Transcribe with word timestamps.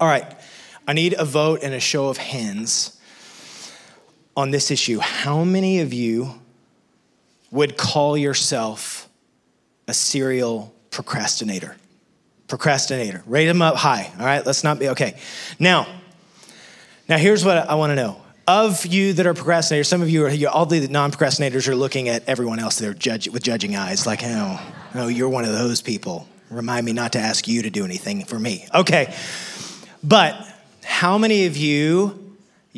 All 0.00 0.06
right, 0.06 0.32
I 0.86 0.92
need 0.92 1.14
a 1.18 1.24
vote 1.24 1.60
and 1.62 1.74
a 1.74 1.80
show 1.80 2.08
of 2.08 2.18
hands 2.18 2.96
on 4.36 4.52
this 4.52 4.70
issue. 4.70 5.00
How 5.00 5.42
many 5.42 5.80
of 5.80 5.92
you 5.92 6.34
would 7.50 7.76
call 7.76 8.16
yourself 8.16 9.08
a 9.88 9.94
serial 9.94 10.72
procrastinator? 10.90 11.76
Procrastinator. 12.46 13.24
Rate 13.26 13.46
them 13.46 13.60
up 13.60 13.74
high. 13.74 14.10
All 14.20 14.24
right, 14.24 14.46
let's 14.46 14.62
not 14.62 14.78
be 14.78 14.90
okay. 14.90 15.18
Now, 15.58 15.88
now 17.08 17.18
here's 17.18 17.44
what 17.44 17.56
I 17.68 17.74
want 17.74 17.90
to 17.90 17.96
know. 17.96 18.22
Of 18.46 18.86
you 18.86 19.12
that 19.14 19.26
are 19.26 19.34
procrastinators, 19.34 19.86
some 19.86 20.00
of 20.00 20.08
you 20.08 20.24
are 20.24 20.30
you, 20.30 20.48
all 20.48 20.64
the 20.64 20.86
non-procrastinators 20.86 21.66
are 21.68 21.74
looking 21.74 22.08
at 22.08 22.26
everyone 22.28 22.60
else 22.60 22.78
they're 22.78 22.94
judge, 22.94 23.28
with 23.28 23.42
judging 23.42 23.74
eyes, 23.74 24.06
like, 24.06 24.20
oh, 24.22 24.60
oh, 24.94 25.08
you're 25.08 25.28
one 25.28 25.44
of 25.44 25.52
those 25.52 25.82
people. 25.82 26.28
Remind 26.50 26.86
me 26.86 26.92
not 26.94 27.12
to 27.12 27.18
ask 27.18 27.46
you 27.46 27.62
to 27.62 27.70
do 27.70 27.84
anything 27.84 28.24
for 28.24 28.38
me. 28.38 28.66
Okay, 28.74 29.12
but 30.02 30.36
how 30.84 31.18
many 31.18 31.46
of 31.46 31.56
you 31.56 32.28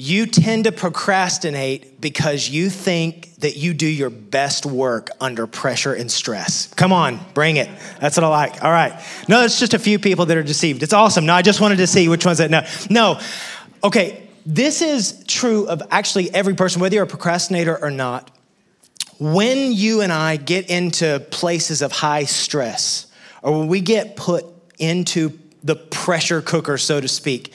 you 0.00 0.24
tend 0.24 0.64
to 0.64 0.72
procrastinate 0.72 2.00
because 2.00 2.48
you 2.48 2.70
think 2.70 3.34
that 3.36 3.56
you 3.56 3.74
do 3.74 3.86
your 3.86 4.08
best 4.08 4.64
work 4.64 5.10
under 5.20 5.46
pressure 5.46 5.92
and 5.92 6.10
stress. 6.10 6.72
Come 6.74 6.90
on, 6.90 7.20
bring 7.34 7.56
it. 7.56 7.68
That's 8.00 8.16
what 8.16 8.24
I 8.24 8.28
like. 8.28 8.64
All 8.64 8.70
right. 8.70 8.98
No, 9.28 9.42
it's 9.42 9.58
just 9.58 9.74
a 9.74 9.78
few 9.78 9.98
people 9.98 10.24
that 10.26 10.36
are 10.38 10.42
deceived. 10.42 10.82
It's 10.82 10.94
awesome. 10.94 11.26
No, 11.26 11.34
I 11.34 11.42
just 11.42 11.60
wanted 11.60 11.76
to 11.76 11.86
see 11.86 12.08
which 12.08 12.24
ones 12.24 12.38
that 12.38 12.50
no. 12.50 12.62
No. 12.88 13.20
Okay, 13.84 14.26
this 14.46 14.80
is 14.80 15.22
true 15.26 15.66
of 15.66 15.82
actually 15.90 16.32
every 16.32 16.54
person, 16.54 16.80
whether 16.80 16.94
you're 16.94 17.04
a 17.04 17.08
procrastinator 17.08 17.76
or 17.76 17.90
not. 17.90 18.30
When 19.18 19.72
you 19.72 20.00
and 20.00 20.10
I 20.10 20.36
get 20.36 20.70
into 20.70 21.20
places 21.30 21.82
of 21.82 21.92
high 21.92 22.24
stress, 22.24 23.06
or 23.42 23.58
when 23.58 23.68
we 23.68 23.82
get 23.82 24.16
put 24.16 24.46
into 24.78 25.38
the 25.62 25.76
pressure 25.76 26.40
cooker, 26.42 26.78
so 26.78 27.00
to 27.00 27.08
speak, 27.08 27.52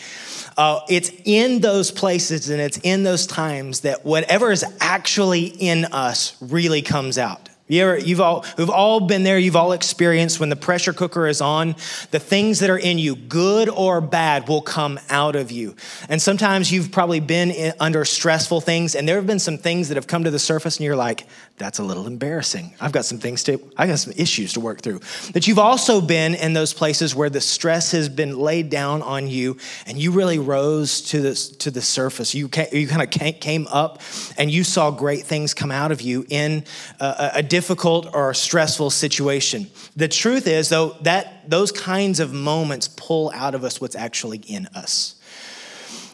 uh, 0.58 0.80
it's 0.90 1.12
in 1.26 1.60
those 1.60 1.92
places 1.92 2.50
and 2.50 2.62
it's 2.62 2.78
in 2.78 3.04
those 3.04 3.28
times 3.28 3.82
that 3.82 4.06
whatever 4.06 4.52
is 4.52 4.64
actually 4.80 5.46
in 5.46 5.86
us 5.86 6.38
really 6.42 6.82
comes 6.82 7.18
out. 7.18 7.50
You 7.68 7.82
ever, 7.82 7.98
you've 7.98 8.22
all, 8.22 8.46
we've 8.60 8.70
all 8.70 9.00
been 9.00 9.24
there. 9.24 9.40
You've 9.40 9.56
all 9.56 9.72
experienced 9.72 10.40
when 10.40 10.50
the 10.50 10.56
pressure 10.56 10.94
cooker 10.94 11.26
is 11.26 11.42
on, 11.42 11.76
the 12.12 12.20
things 12.20 12.60
that 12.60 12.70
are 12.70 12.78
in 12.78 13.00
you, 13.00 13.16
good 13.16 13.70
or 13.70 14.02
bad, 14.02 14.48
will 14.48 14.62
come 14.62 15.00
out 15.10 15.36
of 15.36 15.52
you. 15.52 15.76
And 16.08 16.22
sometimes 16.22 16.72
you've 16.72 16.92
probably 16.92 17.20
been 17.20 17.50
in, 17.50 17.74
under 17.80 18.06
stressful 18.06 18.62
things, 18.62 18.94
and 18.94 19.10
there 19.10 19.16
have 19.16 19.26
been 19.26 19.40
some 19.40 19.58
things 19.58 19.88
that 19.88 19.96
have 19.96 20.06
come 20.06 20.26
to 20.26 20.32
the 20.32 20.38
surface, 20.38 20.78
and 20.78 20.86
you're 20.86 20.96
like, 20.96 21.26
"That's 21.58 21.80
a 21.80 21.84
little 21.84 22.08
embarrassing. 22.08 22.74
I've 22.82 22.92
got 22.92 23.06
some 23.06 23.18
things 23.18 23.44
to, 23.44 23.60
I 23.78 23.88
got 23.88 24.00
some 24.00 24.14
issues 24.18 24.54
to 24.54 24.60
work 24.60 24.82
through." 24.82 25.00
That 25.34 25.48
you've 25.48 25.60
also 25.60 26.02
been 26.02 26.36
in 26.36 26.54
those 26.54 26.74
places 26.74 27.16
where 27.16 27.30
the 27.30 27.42
stress 27.42 27.92
has 27.92 28.10
been 28.10 28.38
laid 28.38 28.70
down 28.70 29.02
on 29.02 29.28
you, 29.28 29.58
and 29.86 29.98
you 29.98 30.12
really 30.12 30.40
rose 30.40 31.02
to 31.02 31.22
the 31.22 31.36
to 31.60 31.72
the 31.72 31.82
surface. 31.82 32.34
You 32.34 32.50
you 32.72 32.88
kind 32.88 33.02
of 33.02 33.40
came 33.40 33.68
up, 33.68 34.02
and 34.38 34.52
you 34.52 34.64
saw 34.64 34.92
great 34.92 35.24
things 35.24 35.54
come 35.54 35.72
out 35.72 35.92
of 35.92 36.02
you 36.02 36.26
in 36.30 36.64
a, 37.00 37.32
a 37.36 37.44
difficult 37.44 38.14
or 38.14 38.34
stressful 38.34 38.90
situation. 38.90 39.68
The 39.96 40.08
truth 40.08 40.48
is, 40.48 40.70
though, 40.70 40.96
that 41.02 41.50
those 41.50 41.72
kinds 41.72 42.20
of 42.20 42.34
moments 42.34 42.88
pull 42.88 43.32
out 43.34 43.56
of 43.56 43.64
us 43.64 43.80
what's 43.80 43.96
actually 43.96 44.40
in 44.48 44.68
us. 44.76 45.16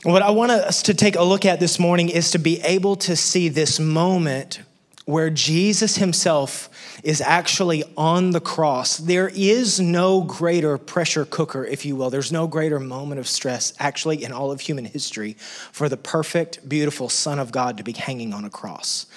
What 0.03 0.23
I 0.23 0.31
want 0.31 0.51
us 0.51 0.81
to 0.83 0.93
take 0.95 1.15
a 1.15 1.23
look 1.23 1.45
at 1.45 1.59
this 1.59 1.77
morning 1.77 2.09
is 2.09 2.31
to 2.31 2.39
be 2.39 2.59
able 2.61 2.95
to 2.97 3.15
see 3.15 3.49
this 3.49 3.79
moment 3.79 4.61
where 5.05 5.29
Jesus 5.29 5.97
himself 5.97 6.69
is 7.03 7.21
actually 7.21 7.83
on 7.97 8.31
the 8.31 8.39
cross. 8.39 8.97
There 8.97 9.31
is 9.33 9.79
no 9.79 10.21
greater 10.21 10.77
pressure 10.77 11.25
cooker, 11.25 11.65
if 11.65 11.85
you 11.85 11.95
will. 11.95 12.09
There's 12.09 12.31
no 12.31 12.47
greater 12.47 12.79
moment 12.79 13.19
of 13.19 13.27
stress, 13.27 13.73
actually, 13.79 14.23
in 14.23 14.31
all 14.31 14.51
of 14.51 14.61
human 14.61 14.85
history, 14.85 15.33
for 15.71 15.89
the 15.89 15.97
perfect, 15.97 16.67
beautiful 16.67 17.09
Son 17.09 17.39
of 17.39 17.51
God 17.51 17.77
to 17.77 17.83
be 17.83 17.93
hanging 17.93 18.33
on 18.33 18.45
a 18.45 18.49
cross. 18.49 19.07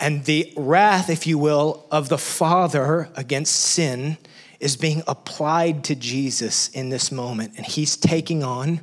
And 0.00 0.24
the 0.24 0.52
wrath, 0.56 1.08
if 1.08 1.26
you 1.26 1.38
will, 1.38 1.86
of 1.90 2.08
the 2.08 2.18
Father 2.18 3.08
against 3.14 3.54
sin 3.54 4.18
is 4.58 4.76
being 4.76 5.02
applied 5.06 5.84
to 5.84 5.94
Jesus 5.94 6.68
in 6.68 6.88
this 6.88 7.12
moment. 7.12 7.54
And 7.56 7.66
he's 7.66 7.96
taking 7.96 8.42
on 8.42 8.80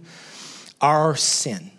our 0.82 1.16
sin. 1.16 1.72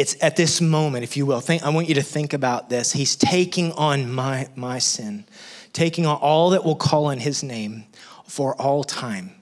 It's 0.00 0.16
at 0.22 0.34
this 0.34 0.62
moment, 0.62 1.04
if 1.04 1.14
you 1.18 1.26
will. 1.26 1.40
Think, 1.40 1.62
I 1.62 1.68
want 1.68 1.86
you 1.86 1.94
to 1.96 2.02
think 2.02 2.32
about 2.32 2.70
this. 2.70 2.90
He's 2.90 3.16
taking 3.16 3.70
on 3.72 4.10
my, 4.10 4.48
my 4.56 4.78
sin, 4.78 5.26
taking 5.74 6.06
on 6.06 6.16
all 6.16 6.48
that 6.50 6.64
will 6.64 6.74
call 6.74 7.04
on 7.04 7.18
his 7.18 7.42
name 7.42 7.84
for 8.24 8.54
all 8.58 8.82
time, 8.82 9.32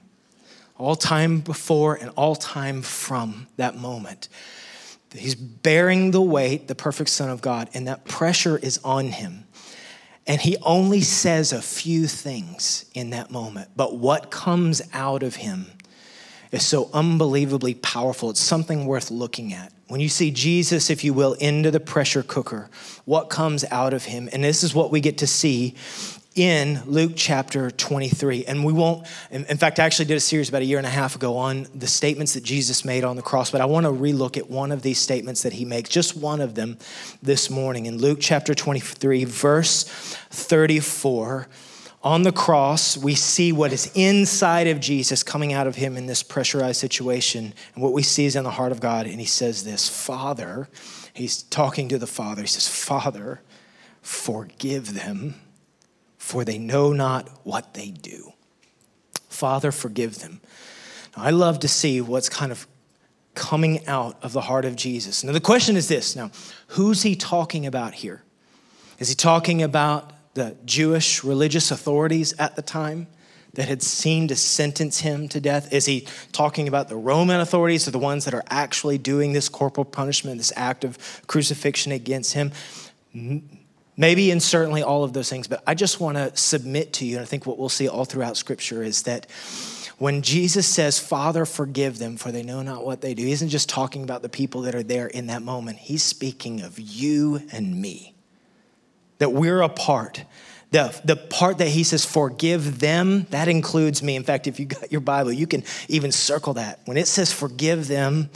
all 0.77 0.97
time 0.97 1.39
before 1.39 1.95
and 1.95 2.09
all 2.17 2.35
time 2.35 2.81
from 2.81 3.47
that 3.55 3.77
moment. 3.77 4.27
He's 5.13 5.33
bearing 5.33 6.11
the 6.11 6.21
weight, 6.21 6.67
the 6.67 6.75
perfect 6.75 7.09
Son 7.09 7.29
of 7.29 7.39
God, 7.39 7.69
and 7.73 7.87
that 7.87 8.03
pressure 8.03 8.57
is 8.57 8.81
on 8.83 9.07
him. 9.07 9.45
And 10.27 10.41
he 10.41 10.57
only 10.61 10.99
says 10.99 11.53
a 11.53 11.61
few 11.61 12.05
things 12.05 12.83
in 12.93 13.11
that 13.11 13.31
moment. 13.31 13.69
But 13.77 13.95
what 13.95 14.29
comes 14.29 14.81
out 14.91 15.23
of 15.23 15.37
him 15.37 15.67
is 16.51 16.65
so 16.65 16.89
unbelievably 16.91 17.75
powerful. 17.75 18.31
It's 18.31 18.41
something 18.41 18.85
worth 18.85 19.09
looking 19.09 19.53
at. 19.53 19.71
When 19.89 19.99
you 19.99 20.07
see 20.07 20.29
Jesus, 20.29 20.91
if 20.91 21.03
you 21.03 21.15
will, 21.15 21.33
into 21.33 21.71
the 21.71 21.79
pressure 21.79 22.21
cooker, 22.21 22.69
what 23.05 23.31
comes 23.31 23.65
out 23.71 23.91
of 23.91 24.05
him? 24.05 24.29
And 24.31 24.43
this 24.43 24.63
is 24.63 24.75
what 24.75 24.91
we 24.91 25.01
get 25.01 25.17
to 25.17 25.27
see 25.27 25.73
in 26.35 26.83
Luke 26.85 27.13
chapter 27.15 27.71
23. 27.71 28.45
And 28.45 28.63
we 28.63 28.71
won't, 28.71 29.07
in 29.31 29.57
fact, 29.57 29.79
I 29.79 29.85
actually 29.85 30.05
did 30.05 30.17
a 30.17 30.19
series 30.19 30.47
about 30.47 30.61
a 30.61 30.65
year 30.65 30.77
and 30.77 30.85
a 30.85 30.91
half 30.91 31.15
ago 31.15 31.37
on 31.37 31.65
the 31.73 31.87
statements 31.87 32.35
that 32.35 32.43
Jesus 32.43 32.85
made 32.85 33.03
on 33.03 33.15
the 33.15 33.23
cross, 33.23 33.49
but 33.49 33.61
I 33.61 33.65
want 33.65 33.87
to 33.87 33.91
relook 33.91 34.37
at 34.37 34.47
one 34.47 34.71
of 34.71 34.83
these 34.83 34.99
statements 34.99 35.41
that 35.41 35.53
he 35.53 35.65
makes, 35.65 35.89
just 35.89 36.15
one 36.15 36.39
of 36.39 36.53
them 36.53 36.77
this 37.23 37.49
morning. 37.49 37.87
In 37.87 37.97
Luke 37.97 38.19
chapter 38.21 38.53
23, 38.53 39.23
verse 39.23 39.85
34, 40.29 41.47
on 42.01 42.23
the 42.23 42.31
cross, 42.31 42.97
we 42.97 43.13
see 43.13 43.51
what 43.51 43.73
is 43.73 43.91
inside 43.93 44.67
of 44.67 44.79
Jesus 44.79 45.21
coming 45.21 45.51
out 45.51 45.67
of 45.67 45.75
him 45.75 45.97
in 45.97 46.05
this 46.05 46.23
pressurized 46.23 46.79
situation. 46.79 47.53
And 47.73 47.83
what 47.83 47.91
we 47.91 48.03
see 48.03 48.25
is 48.25 48.35
in 48.35 48.45
the 48.45 48.51
heart 48.51 48.71
of 48.71 48.79
God. 48.79 49.05
And 49.05 49.19
he 49.19 49.25
says 49.25 49.63
this 49.63 49.89
Father, 49.89 50.69
he's 51.13 51.43
talking 51.43 51.89
to 51.89 51.97
the 51.97 52.07
Father. 52.07 52.41
He 52.41 52.47
says, 52.47 52.67
Father, 52.67 53.41
forgive 54.01 54.93
them 54.93 55.35
for 56.17 56.45
they 56.45 56.57
know 56.57 56.93
not 56.93 57.27
what 57.43 57.73
they 57.73 57.89
do. 57.89 58.33
Father, 59.29 59.71
forgive 59.71 60.19
them. 60.19 60.41
Now, 61.17 61.23
I 61.23 61.31
love 61.31 61.59
to 61.61 61.67
see 61.67 62.01
what's 62.01 62.29
kind 62.29 62.51
of 62.51 62.67
coming 63.35 63.85
out 63.87 64.17
of 64.21 64.33
the 64.33 64.41
heart 64.41 64.65
of 64.65 64.75
Jesus. 64.75 65.23
Now, 65.23 65.31
the 65.31 65.39
question 65.39 65.75
is 65.75 65.87
this 65.87 66.15
now, 66.15 66.31
who's 66.67 67.03
he 67.03 67.15
talking 67.15 67.65
about 67.65 67.95
here? 67.95 68.21
Is 68.99 69.09
he 69.09 69.15
talking 69.15 69.63
about 69.63 70.11
the 70.39 70.55
Jewish 70.63 71.21
religious 71.21 71.69
authorities 71.69 72.33
at 72.39 72.55
the 72.55 72.61
time 72.61 73.07
that 73.55 73.67
had 73.67 73.83
seen 73.83 74.29
to 74.29 74.35
sentence 74.37 75.01
him 75.01 75.27
to 75.27 75.41
death? 75.41 75.73
Is 75.73 75.85
he 75.85 76.07
talking 76.31 76.69
about 76.69 76.87
the 76.87 76.95
Roman 76.95 77.41
authorities 77.41 77.87
or 77.87 77.91
the 77.91 77.99
ones 77.99 78.23
that 78.23 78.33
are 78.33 78.43
actually 78.49 78.97
doing 78.97 79.33
this 79.33 79.49
corporal 79.49 79.83
punishment, 79.83 80.37
this 80.37 80.53
act 80.55 80.85
of 80.85 80.97
crucifixion 81.27 81.91
against 81.91 82.33
him? 82.33 82.51
Maybe 83.97 84.31
and 84.31 84.41
certainly 84.41 84.81
all 84.81 85.03
of 85.03 85.11
those 85.11 85.29
things, 85.29 85.49
but 85.49 85.61
I 85.67 85.75
just 85.75 85.99
want 85.99 86.15
to 86.17 86.31
submit 86.37 86.93
to 86.93 87.05
you, 87.05 87.17
and 87.17 87.23
I 87.23 87.25
think 87.25 87.45
what 87.45 87.57
we'll 87.57 87.67
see 87.67 87.89
all 87.89 88.05
throughout 88.05 88.37
Scripture 88.37 88.81
is 88.81 89.03
that 89.03 89.29
when 89.97 90.21
Jesus 90.21 90.65
says, 90.65 90.99
Father, 90.99 91.45
forgive 91.45 91.99
them, 91.99 92.15
for 92.15 92.31
they 92.31 92.43
know 92.43 92.61
not 92.61 92.85
what 92.85 93.01
they 93.01 93.13
do, 93.13 93.25
he 93.25 93.33
isn't 93.33 93.49
just 93.49 93.67
talking 93.67 94.03
about 94.03 94.21
the 94.21 94.29
people 94.29 94.61
that 94.61 94.73
are 94.73 94.83
there 94.83 95.07
in 95.07 95.27
that 95.27 95.41
moment. 95.41 95.79
He's 95.79 96.03
speaking 96.03 96.61
of 96.61 96.79
you 96.79 97.41
and 97.51 97.81
me, 97.81 98.13
that 99.19 99.31
we're 99.31 99.61
a 99.61 99.69
part. 99.69 100.25
The, 100.71 100.99
the 101.03 101.15
part 101.15 101.59
that 101.59 101.69
he 101.69 101.83
says, 101.83 102.05
forgive 102.05 102.79
them, 102.79 103.25
that 103.31 103.47
includes 103.47 104.03
me. 104.03 104.15
In 104.15 104.23
fact, 104.23 104.45
if 104.45 104.59
you 104.59 104.65
got 104.65 104.91
your 104.91 105.01
Bible, 105.01 105.31
you 105.31 105.47
can 105.47 105.63
even 105.87 106.11
circle 106.11 106.55
that. 106.55 106.79
When 106.85 106.97
it 106.97 107.07
says 107.07 107.33
forgive 107.33 107.87
them, 107.87 108.29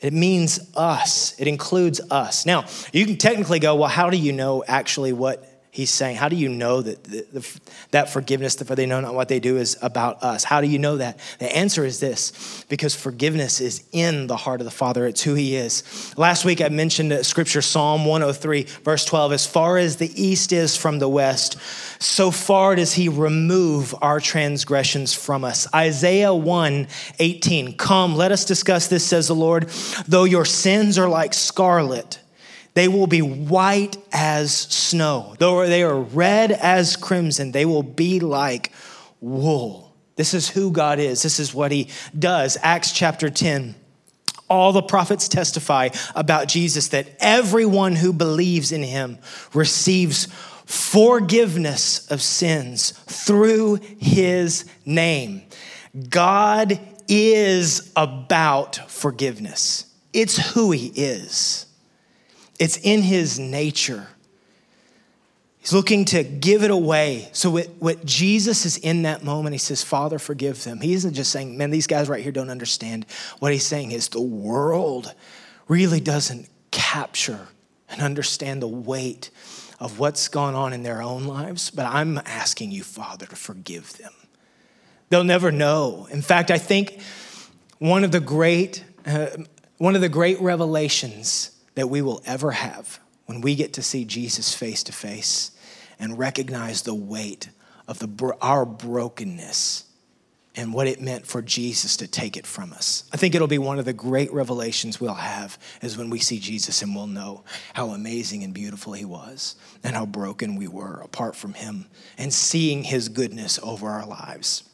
it 0.00 0.12
means 0.12 0.70
us, 0.76 1.38
it 1.38 1.46
includes 1.46 2.00
us. 2.10 2.44
Now, 2.44 2.66
you 2.92 3.06
can 3.06 3.16
technically 3.16 3.60
go, 3.60 3.76
well, 3.76 3.88
how 3.88 4.10
do 4.10 4.16
you 4.16 4.32
know 4.32 4.62
actually 4.66 5.12
what 5.12 5.55
he's 5.76 5.90
saying? 5.90 6.16
How 6.16 6.30
do 6.30 6.36
you 6.36 6.48
know 6.48 6.80
that 6.80 7.04
the, 7.04 7.26
the, 7.34 7.60
that 7.90 8.08
forgiveness, 8.08 8.56
for 8.56 8.74
they 8.74 8.86
know 8.86 9.02
not 9.02 9.12
what 9.14 9.28
they 9.28 9.40
do, 9.40 9.58
is 9.58 9.76
about 9.82 10.22
us? 10.22 10.42
How 10.42 10.62
do 10.62 10.66
you 10.66 10.78
know 10.78 10.96
that? 10.96 11.20
The 11.38 11.54
answer 11.54 11.84
is 11.84 12.00
this 12.00 12.64
because 12.70 12.94
forgiveness 12.94 13.60
is 13.60 13.84
in 13.92 14.26
the 14.26 14.38
heart 14.38 14.62
of 14.62 14.64
the 14.64 14.70
Father, 14.70 15.04
it's 15.04 15.22
who 15.22 15.34
he 15.34 15.54
is. 15.54 16.14
Last 16.16 16.46
week 16.46 16.62
I 16.62 16.70
mentioned 16.70 17.26
scripture, 17.26 17.60
Psalm 17.60 18.06
103, 18.06 18.62
verse 18.84 19.04
12 19.04 19.32
as 19.32 19.46
far 19.46 19.76
as 19.76 19.96
the 19.96 20.10
east 20.20 20.50
is 20.50 20.78
from 20.78 20.98
the 20.98 21.10
west, 21.10 21.58
so 22.00 22.30
far 22.30 22.74
does 22.74 22.94
he 22.94 23.10
remove 23.10 23.94
our 24.00 24.18
transgressions 24.18 25.12
from 25.12 25.44
us. 25.44 25.72
Isaiah 25.74 26.34
1 26.34 26.88
18, 27.18 27.76
come, 27.76 28.16
let 28.16 28.32
us 28.32 28.46
discuss 28.46 28.88
this, 28.88 29.04
says 29.04 29.28
the 29.28 29.34
Lord. 29.34 29.68
Though 30.08 30.24
your 30.24 30.46
sins 30.46 30.98
are 30.98 31.08
like 31.08 31.34
scarlet, 31.34 32.18
they 32.76 32.88
will 32.88 33.06
be 33.06 33.22
white 33.22 33.96
as 34.12 34.52
snow. 34.52 35.34
Though 35.38 35.66
they 35.66 35.82
are 35.82 35.98
red 35.98 36.52
as 36.52 36.94
crimson, 36.94 37.52
they 37.52 37.64
will 37.64 37.82
be 37.82 38.20
like 38.20 38.70
wool. 39.18 39.96
This 40.16 40.34
is 40.34 40.50
who 40.50 40.70
God 40.70 40.98
is. 40.98 41.22
This 41.22 41.40
is 41.40 41.54
what 41.54 41.72
he 41.72 41.88
does. 42.18 42.58
Acts 42.62 42.92
chapter 42.92 43.30
10. 43.30 43.74
All 44.50 44.72
the 44.72 44.82
prophets 44.82 45.26
testify 45.26 45.88
about 46.14 46.48
Jesus 46.48 46.88
that 46.88 47.08
everyone 47.18 47.96
who 47.96 48.12
believes 48.12 48.72
in 48.72 48.82
him 48.82 49.20
receives 49.54 50.26
forgiveness 50.66 52.06
of 52.10 52.20
sins 52.20 52.90
through 52.90 53.76
his 53.98 54.66
name. 54.84 55.42
God 56.10 56.78
is 57.08 57.90
about 57.96 58.90
forgiveness, 58.90 59.86
it's 60.12 60.52
who 60.52 60.72
he 60.72 60.88
is, 60.94 61.65
it's 62.58 62.78
in 62.78 63.02
his 63.02 63.38
nature. 63.38 64.08
He's 65.58 65.72
looking 65.72 66.04
to 66.06 66.22
give 66.22 66.62
it 66.62 66.70
away. 66.70 67.28
So, 67.32 67.50
what, 67.50 67.66
what, 67.80 68.04
Jesus 68.04 68.64
is 68.64 68.76
in 68.76 69.02
that 69.02 69.24
moment, 69.24 69.52
he 69.52 69.58
says, 69.58 69.82
Father, 69.82 70.18
forgive 70.18 70.62
them. 70.62 70.80
He 70.80 70.92
isn't 70.92 71.14
just 71.14 71.32
saying, 71.32 71.58
man, 71.58 71.70
these 71.70 71.88
guys 71.88 72.08
right 72.08 72.22
here 72.22 72.30
don't 72.30 72.50
understand. 72.50 73.04
What 73.40 73.52
he's 73.52 73.66
saying 73.66 73.90
is 73.90 74.08
the 74.08 74.20
world 74.20 75.12
really 75.66 75.98
doesn't 75.98 76.48
capture 76.70 77.48
and 77.88 78.00
understand 78.00 78.62
the 78.62 78.68
weight 78.68 79.30
of 79.80 79.98
what's 79.98 80.28
gone 80.28 80.54
on 80.54 80.72
in 80.72 80.84
their 80.84 81.02
own 81.02 81.24
lives. 81.24 81.70
But 81.70 81.86
I'm 81.86 82.18
asking 82.18 82.70
you, 82.70 82.84
Father, 82.84 83.26
to 83.26 83.34
forgive 83.36 83.98
them. 83.98 84.12
They'll 85.08 85.24
never 85.24 85.50
know. 85.50 86.06
In 86.12 86.22
fact, 86.22 86.52
I 86.52 86.58
think 86.58 87.00
one 87.78 88.04
of 88.04 88.12
the 88.12 88.20
great, 88.20 88.84
uh, 89.04 89.30
one 89.78 89.96
of 89.96 90.00
the 90.00 90.08
great 90.08 90.40
revelations 90.40 91.55
that 91.76 91.88
we 91.88 92.02
will 92.02 92.20
ever 92.26 92.50
have 92.50 92.98
when 93.26 93.40
we 93.40 93.54
get 93.54 93.72
to 93.74 93.82
see 93.82 94.04
Jesus 94.04 94.52
face 94.54 94.82
to 94.84 94.92
face 94.92 95.52
and 95.98 96.18
recognize 96.18 96.82
the 96.82 96.94
weight 96.94 97.48
of 97.86 97.98
the, 98.00 98.36
our 98.42 98.66
brokenness 98.66 99.84
and 100.56 100.72
what 100.72 100.86
it 100.86 101.02
meant 101.02 101.26
for 101.26 101.42
Jesus 101.42 101.98
to 101.98 102.08
take 102.08 102.36
it 102.36 102.46
from 102.46 102.72
us. 102.72 103.04
I 103.12 103.18
think 103.18 103.34
it'll 103.34 103.46
be 103.46 103.58
one 103.58 103.78
of 103.78 103.84
the 103.84 103.92
great 103.92 104.32
revelations 104.32 104.98
we'll 104.98 105.14
have 105.14 105.58
is 105.82 105.98
when 105.98 106.08
we 106.08 106.18
see 106.18 106.38
Jesus 106.38 106.80
and 106.80 106.94
we'll 106.94 107.06
know 107.06 107.44
how 107.74 107.88
amazing 107.88 108.42
and 108.42 108.54
beautiful 108.54 108.94
he 108.94 109.04
was 109.04 109.56
and 109.84 109.94
how 109.94 110.06
broken 110.06 110.56
we 110.56 110.66
were 110.66 111.00
apart 111.02 111.36
from 111.36 111.52
him 111.52 111.86
and 112.16 112.32
seeing 112.32 112.84
his 112.84 113.10
goodness 113.10 113.58
over 113.62 113.90
our 113.90 114.06
lives. 114.06 114.64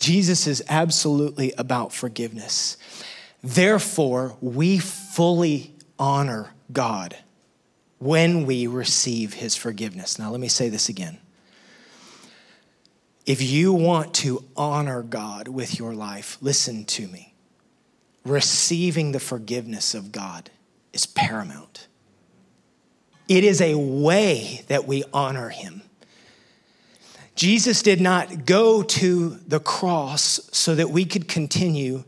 Jesus 0.00 0.46
is 0.46 0.64
absolutely 0.68 1.52
about 1.56 1.92
forgiveness. 1.92 2.76
Therefore, 3.42 4.36
we 4.40 4.78
fully 4.78 5.74
honor 5.98 6.52
God 6.72 7.16
when 7.98 8.46
we 8.46 8.66
receive 8.66 9.34
his 9.34 9.56
forgiveness. 9.56 10.18
Now, 10.18 10.30
let 10.30 10.40
me 10.40 10.48
say 10.48 10.68
this 10.68 10.88
again. 10.88 11.18
If 13.26 13.42
you 13.42 13.72
want 13.72 14.14
to 14.14 14.44
honor 14.56 15.02
God 15.02 15.48
with 15.48 15.78
your 15.78 15.94
life, 15.94 16.38
listen 16.40 16.84
to 16.86 17.06
me. 17.08 17.34
Receiving 18.24 19.12
the 19.12 19.20
forgiveness 19.20 19.94
of 19.94 20.12
God 20.12 20.50
is 20.92 21.06
paramount. 21.06 21.86
It 23.28 23.44
is 23.44 23.60
a 23.60 23.76
way 23.76 24.64
that 24.68 24.86
we 24.86 25.04
honor 25.12 25.50
him. 25.50 25.82
Jesus 27.36 27.82
did 27.82 28.00
not 28.00 28.44
go 28.44 28.82
to 28.82 29.30
the 29.46 29.60
cross 29.60 30.40
so 30.52 30.74
that 30.74 30.90
we 30.90 31.04
could 31.04 31.28
continue 31.28 32.04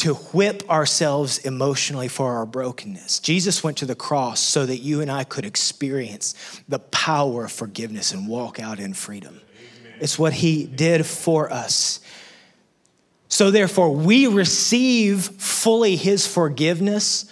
to 0.00 0.14
whip 0.14 0.62
ourselves 0.70 1.36
emotionally 1.38 2.08
for 2.08 2.32
our 2.32 2.46
brokenness. 2.46 3.20
Jesus 3.20 3.62
went 3.62 3.76
to 3.76 3.84
the 3.84 3.94
cross 3.94 4.40
so 4.40 4.64
that 4.64 4.78
you 4.78 5.02
and 5.02 5.10
I 5.10 5.24
could 5.24 5.44
experience 5.44 6.34
the 6.70 6.78
power 6.78 7.44
of 7.44 7.52
forgiveness 7.52 8.10
and 8.10 8.26
walk 8.26 8.58
out 8.58 8.78
in 8.78 8.94
freedom. 8.94 9.42
Amen. 9.58 9.98
It's 10.00 10.18
what 10.18 10.32
he 10.32 10.64
did 10.64 11.04
for 11.04 11.52
us. 11.52 12.00
So, 13.28 13.50
therefore, 13.50 13.94
we 13.94 14.26
receive 14.26 15.20
fully 15.20 15.96
his 15.96 16.26
forgiveness 16.26 17.26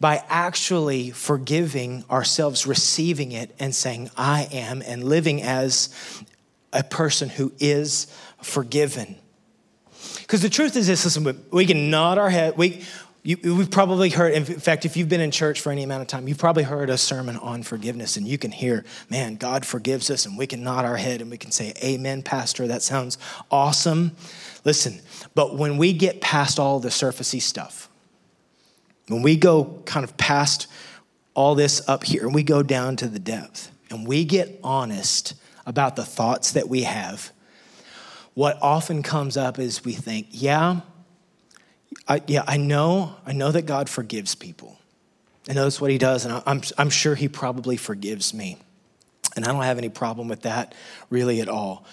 by 0.00 0.24
actually 0.30 1.10
forgiving 1.10 2.04
ourselves, 2.10 2.66
receiving 2.66 3.32
it, 3.32 3.54
and 3.58 3.74
saying, 3.74 4.10
I 4.16 4.48
am, 4.50 4.82
and 4.86 5.04
living 5.04 5.42
as 5.42 5.90
a 6.72 6.82
person 6.82 7.28
who 7.28 7.52
is 7.60 8.06
forgiven. 8.42 9.16
Because 10.24 10.40
the 10.40 10.48
truth 10.48 10.74
is 10.74 10.86
this 10.86 11.04
listen, 11.04 11.44
we 11.50 11.66
can 11.66 11.90
nod 11.90 12.16
our 12.16 12.30
head. 12.30 12.56
We, 12.56 12.82
you, 13.22 13.38
we've 13.42 13.70
probably 13.70 14.08
heard, 14.08 14.32
in 14.32 14.44
fact, 14.44 14.86
if 14.86 14.96
you've 14.96 15.08
been 15.08 15.20
in 15.20 15.30
church 15.30 15.60
for 15.60 15.70
any 15.70 15.82
amount 15.82 16.00
of 16.00 16.08
time, 16.08 16.28
you've 16.28 16.38
probably 16.38 16.62
heard 16.62 16.88
a 16.88 16.96
sermon 16.96 17.36
on 17.36 17.62
forgiveness, 17.62 18.16
and 18.16 18.26
you 18.26 18.38
can 18.38 18.50
hear, 18.50 18.84
man, 19.10 19.36
God 19.36 19.66
forgives 19.66 20.10
us, 20.10 20.24
and 20.24 20.38
we 20.38 20.46
can 20.46 20.62
nod 20.62 20.86
our 20.86 20.96
head 20.96 21.20
and 21.20 21.30
we 21.30 21.36
can 21.36 21.50
say, 21.50 21.74
Amen, 21.82 22.22
Pastor, 22.22 22.66
that 22.68 22.82
sounds 22.82 23.18
awesome. 23.50 24.12
Listen, 24.64 25.00
but 25.34 25.56
when 25.56 25.76
we 25.76 25.92
get 25.92 26.20
past 26.20 26.58
all 26.58 26.80
the 26.80 26.88
surfacey 26.88 27.40
stuff, 27.40 27.90
when 29.08 29.20
we 29.20 29.36
go 29.36 29.82
kind 29.84 30.04
of 30.04 30.16
past 30.16 30.66
all 31.34 31.54
this 31.54 31.86
up 31.86 32.04
here 32.04 32.24
and 32.24 32.34
we 32.34 32.42
go 32.42 32.62
down 32.62 32.96
to 32.96 33.08
the 33.08 33.18
depth 33.18 33.70
and 33.90 34.06
we 34.06 34.24
get 34.24 34.58
honest 34.64 35.34
about 35.66 35.96
the 35.96 36.04
thoughts 36.04 36.52
that 36.52 36.68
we 36.68 36.82
have, 36.82 37.30
what 38.34 38.58
often 38.60 39.02
comes 39.02 39.36
up 39.36 39.58
is 39.58 39.84
we 39.84 39.92
think, 39.92 40.28
yeah, 40.30 40.80
I, 42.08 42.22
yeah, 42.26 42.44
I 42.46 42.56
know, 42.56 43.14
I 43.24 43.32
know 43.32 43.50
that 43.52 43.62
God 43.62 43.88
forgives 43.88 44.34
people. 44.34 44.78
I 45.48 45.52
know 45.52 45.64
that's 45.64 45.80
what 45.80 45.90
he 45.90 45.98
does, 45.98 46.24
and 46.24 46.42
I'm, 46.46 46.62
I'm 46.76 46.90
sure 46.90 47.14
he 47.14 47.28
probably 47.28 47.76
forgives 47.76 48.34
me. 48.34 48.58
And 49.36 49.44
I 49.44 49.52
don't 49.52 49.62
have 49.62 49.78
any 49.78 49.88
problem 49.88 50.28
with 50.28 50.42
that 50.42 50.74
really 51.10 51.40
at 51.40 51.48
all. 51.48 51.84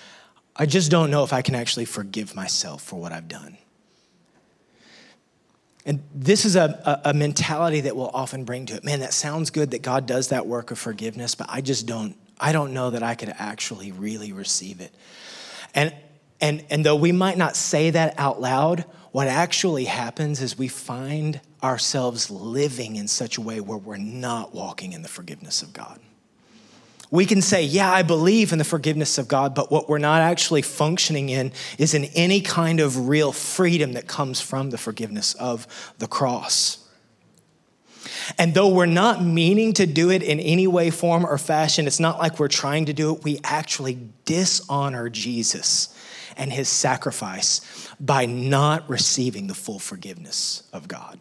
I 0.56 0.66
just 0.66 0.92
don't 0.92 1.12
know 1.12 1.24
if 1.24 1.34
I 1.34 1.42
can 1.42 1.56
actually 1.56 1.86
forgive 1.86 2.36
myself 2.36 2.84
for 2.84 3.00
what 3.00 3.12
I've 3.12 3.28
done. 3.28 3.58
And 5.86 6.04
this 6.14 6.46
is 6.46 6.56
a, 6.56 7.02
a, 7.06 7.14
mentality 7.14 7.82
that 7.82 7.96
we'll 7.96 8.12
often 8.14 8.44
bring 8.44 8.68
to 8.68 8.76
it. 8.76 8.84
Man, 8.84 9.00
that 9.00 9.14
sounds 9.14 9.50
good 9.50 9.72
that 9.72 9.82
God 9.82 10.06
does 10.06 10.28
that 10.28 10.46
work 10.46 10.70
of 10.70 10.78
forgiveness, 10.78 11.34
but 11.34 11.48
I 11.50 11.62
just 11.62 11.88
don't, 11.88 12.16
I 12.40 12.52
don't 12.52 12.74
know 12.74 12.92
that 12.92 13.02
I 13.02 13.16
could 13.16 13.34
actually 13.40 13.92
really 13.92 14.32
receive 14.32 14.80
it. 14.80 14.94
And 15.74 15.92
and, 16.42 16.66
and 16.72 16.84
though 16.84 16.96
we 16.96 17.12
might 17.12 17.38
not 17.38 17.56
say 17.56 17.92
that 17.92 18.16
out 18.18 18.42
loud, 18.42 18.86
what 19.12 19.28
actually 19.28 19.86
happens 19.86 20.42
is 20.42 20.58
we 20.58 20.68
find 20.68 21.40
ourselves 21.62 22.32
living 22.32 22.96
in 22.96 23.08
such 23.08 23.38
a 23.38 23.42
way 23.42 23.62
where 23.62 23.78
we're 23.78 23.98
not 23.98 24.54
walking 24.54 24.94
in 24.94 25.04
the 25.04 25.08
forgiveness 25.08 25.62
of 25.62 25.72
God. 25.72 26.00
We 27.12 27.26
can 27.26 27.42
say, 27.42 27.64
Yeah, 27.64 27.92
I 27.92 28.04
believe 28.04 28.54
in 28.54 28.58
the 28.58 28.64
forgiveness 28.64 29.18
of 29.18 29.28
God, 29.28 29.54
but 29.54 29.70
what 29.70 29.90
we're 29.90 29.98
not 29.98 30.22
actually 30.22 30.62
functioning 30.62 31.30
in 31.30 31.52
is 31.78 31.94
in 31.94 32.06
any 32.16 32.42
kind 32.42 32.80
of 32.80 33.10
real 33.10 33.34
freedom 33.34 33.94
that 33.94 34.08
comes 34.08 34.42
from 34.42 34.70
the 34.70 34.78
forgiveness 34.78 35.34
of 35.36 35.94
the 36.00 36.08
cross. 36.08 36.78
And 38.40 38.54
though 38.54 38.70
we're 38.70 38.86
not 38.86 39.24
meaning 39.24 39.74
to 39.74 39.86
do 39.86 40.10
it 40.10 40.24
in 40.24 40.40
any 40.40 40.68
way, 40.68 40.90
form, 40.90 41.26
or 41.26 41.38
fashion, 41.38 41.86
it's 41.86 42.00
not 42.00 42.18
like 42.18 42.40
we're 42.40 42.48
trying 42.48 42.86
to 42.86 42.94
do 42.94 43.14
it, 43.14 43.24
we 43.24 43.40
actually 43.44 44.00
dishonor 44.26 45.10
Jesus 45.10 45.94
and 46.42 46.52
his 46.52 46.68
sacrifice 46.68 47.62
by 48.00 48.26
not 48.26 48.90
receiving 48.90 49.46
the 49.46 49.54
full 49.54 49.78
forgiveness 49.78 50.64
of 50.74 50.88
God. 50.88 51.20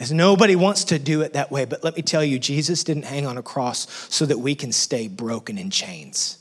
As 0.00 0.10
nobody 0.12 0.56
wants 0.56 0.84
to 0.84 0.98
do 0.98 1.20
it 1.20 1.34
that 1.34 1.52
way, 1.52 1.66
but 1.66 1.84
let 1.84 1.94
me 1.94 2.00
tell 2.00 2.24
you, 2.24 2.38
Jesus 2.38 2.84
didn't 2.84 3.04
hang 3.04 3.26
on 3.26 3.36
a 3.36 3.42
cross 3.42 3.86
so 4.08 4.24
that 4.24 4.38
we 4.38 4.54
can 4.54 4.72
stay 4.72 5.08
broken 5.08 5.58
in 5.58 5.68
chains. 5.68 6.38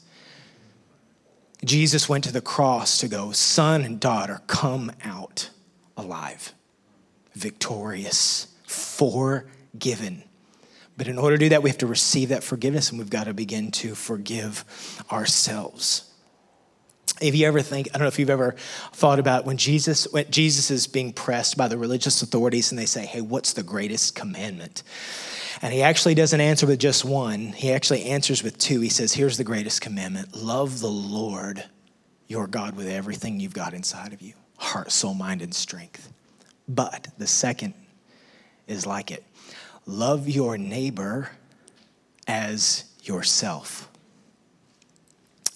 Jesus 1.66 2.08
went 2.08 2.24
to 2.24 2.32
the 2.32 2.40
cross 2.40 3.00
to 3.00 3.10
go, 3.10 3.34
son 3.34 3.82
and 3.82 4.00
daughter, 4.00 4.40
come 4.48 4.90
out 5.04 5.50
alive, 5.98 6.54
victorious, 7.34 8.48
forgiven. 8.66 10.24
But 10.96 11.10
in 11.10 11.18
order 11.18 11.36
to 11.38 11.46
do 11.46 11.50
that, 11.50 11.64
we 11.64 11.70
have 11.70 11.80
to 11.80 11.88
receive 11.88 12.30
that 12.30 12.46
forgiveness 12.46 12.92
and 12.92 12.98
we've 12.98 13.10
got 13.10 13.26
to 13.26 13.34
begin 13.34 13.72
to 13.72 13.94
forgive 13.94 14.64
ourselves. 15.12 16.13
If 17.24 17.36
you 17.36 17.48
ever 17.48 17.62
think, 17.62 17.88
I 17.90 17.98
don't 17.98 18.02
know 18.02 18.10
if 18.10 18.20
you've 18.20 18.30
ever 18.30 18.56
thought 18.92 19.18
about 19.18 19.46
when 19.46 19.58
Jesus, 19.58 20.06
when 20.12 20.30
Jesus 20.30 20.70
is 20.70 20.88
being 20.88 21.14
pressed 21.14 21.56
by 21.58 21.68
the 21.68 21.78
religious 21.78 22.22
authorities 22.22 22.72
and 22.72 22.78
they 22.78 22.86
say, 22.86 23.06
hey, 23.06 23.22
what's 23.22 23.54
the 23.54 23.64
greatest 23.64 24.16
commandment? 24.16 24.84
And 25.62 25.74
he 25.74 25.82
actually 25.82 26.16
doesn't 26.16 26.42
answer 26.42 26.68
with 26.68 26.80
just 26.80 27.06
one, 27.06 27.54
he 27.54 27.72
actually 27.72 28.06
answers 28.06 28.44
with 28.44 28.58
two. 28.58 28.82
He 28.82 28.90
says, 28.90 29.14
here's 29.14 29.38
the 29.38 29.44
greatest 29.44 29.82
commandment 29.82 30.36
love 30.36 30.80
the 30.82 30.90
Lord 30.90 31.64
your 32.28 32.48
God 32.48 32.76
with 32.76 32.88
everything 32.88 33.40
you've 33.40 33.54
got 33.54 33.74
inside 33.74 34.12
of 34.12 34.22
you 34.22 34.34
heart, 34.58 34.92
soul, 34.92 35.14
mind, 35.14 35.42
and 35.42 35.54
strength. 35.54 36.12
But 36.68 37.08
the 37.18 37.28
second 37.28 37.74
is 38.68 38.86
like 38.86 39.12
it 39.12 39.24
love 39.86 40.28
your 40.28 40.58
neighbor 40.58 41.30
as 42.28 42.86
yourself. 43.04 43.90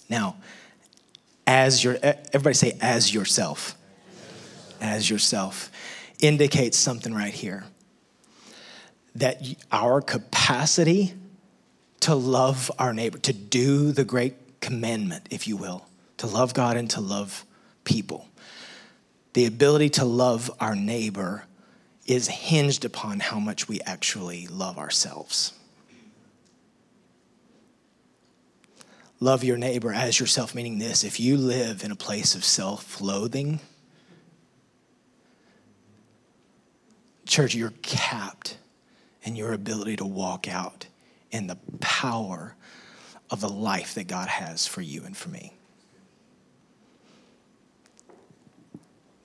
Now, 0.09 0.37
as 1.47 1.83
your 1.83 1.97
everybody 2.03 2.53
say 2.53 2.77
as 2.81 3.11
yourself 3.11 3.75
as 4.79 5.09
yourself 5.09 5.71
indicates 6.19 6.77
something 6.77 7.13
right 7.13 7.33
here 7.33 7.63
that 9.15 9.41
our 9.71 10.01
capacity 10.01 11.15
to 12.01 12.13
love 12.13 12.69
our 12.77 12.93
neighbor 12.93 13.17
to 13.17 13.33
do 13.33 13.91
the 13.91 14.03
great 14.03 14.59
commandment 14.59 15.25
if 15.31 15.47
you 15.47 15.57
will 15.57 15.87
to 16.17 16.27
love 16.27 16.53
god 16.53 16.77
and 16.77 16.89
to 16.91 17.01
love 17.01 17.43
people. 17.87 18.27
The 19.33 19.45
ability 19.45 19.89
to 19.91 20.05
love 20.05 20.51
our 20.59 20.75
neighbor 20.75 21.45
is 22.05 22.27
hinged 22.27 22.85
upon 22.85 23.19
how 23.19 23.39
much 23.39 23.67
we 23.67 23.79
actually 23.81 24.47
love 24.47 24.77
ourselves. 24.77 25.53
Love 29.19 29.43
your 29.43 29.57
neighbor 29.57 29.91
as 29.91 30.19
yourself, 30.19 30.53
meaning 30.53 30.77
this 30.77 31.03
if 31.03 31.19
you 31.19 31.37
live 31.37 31.83
in 31.83 31.91
a 31.91 31.95
place 31.95 32.35
of 32.35 32.43
self 32.43 33.01
loathing, 33.01 33.59
church, 37.25 37.55
you're 37.55 37.73
capped 37.81 38.57
in 39.23 39.35
your 39.35 39.53
ability 39.53 39.95
to 39.95 40.05
walk 40.05 40.47
out 40.47 40.87
in 41.31 41.47
the 41.47 41.57
power 41.79 42.55
of 43.29 43.41
the 43.41 43.49
life 43.49 43.95
that 43.95 44.07
God 44.07 44.29
has 44.29 44.65
for 44.67 44.81
you 44.81 45.03
and 45.03 45.17
for 45.17 45.29
me. 45.29 45.53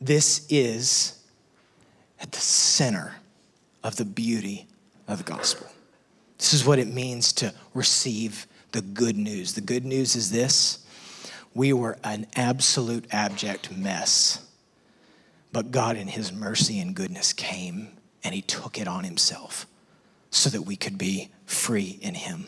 This 0.01 0.47
is 0.49 1.23
at 2.21 2.33
the 2.33 2.41
center 2.41 3.15
of 3.85 3.97
the 3.97 4.05
beauty 4.05 4.67
of 5.07 5.19
the 5.19 5.25
gospel. 5.25 5.69
This 6.39 6.55
is 6.55 6.65
what 6.65 6.81
it 6.81 6.89
means 6.89 7.33
to 7.35 7.55
receive 7.73 8.47
the 8.73 8.83
good 8.83 9.17
news. 9.17 9.55
The 9.55 9.61
good 9.61 9.85
news 9.85 10.17
is 10.17 10.31
this 10.31 10.85
we 11.55 11.73
were 11.73 11.99
an 12.03 12.27
absolute 12.35 13.07
abject 13.11 13.77
mess, 13.77 14.45
but 15.53 15.71
God, 15.71 15.97
in 15.97 16.09
His 16.09 16.33
mercy 16.33 16.81
and 16.81 16.95
goodness, 16.95 17.33
came 17.33 17.91
and 18.25 18.35
He 18.35 18.43
took 18.43 18.79
it 18.79 18.89
on 18.89 19.05
Himself 19.05 19.67
so 20.31 20.49
that 20.51 20.63
we 20.63 20.77
could 20.77 20.97
be 20.97 21.31
free 21.45 21.99
in 22.01 22.15
Him. 22.15 22.47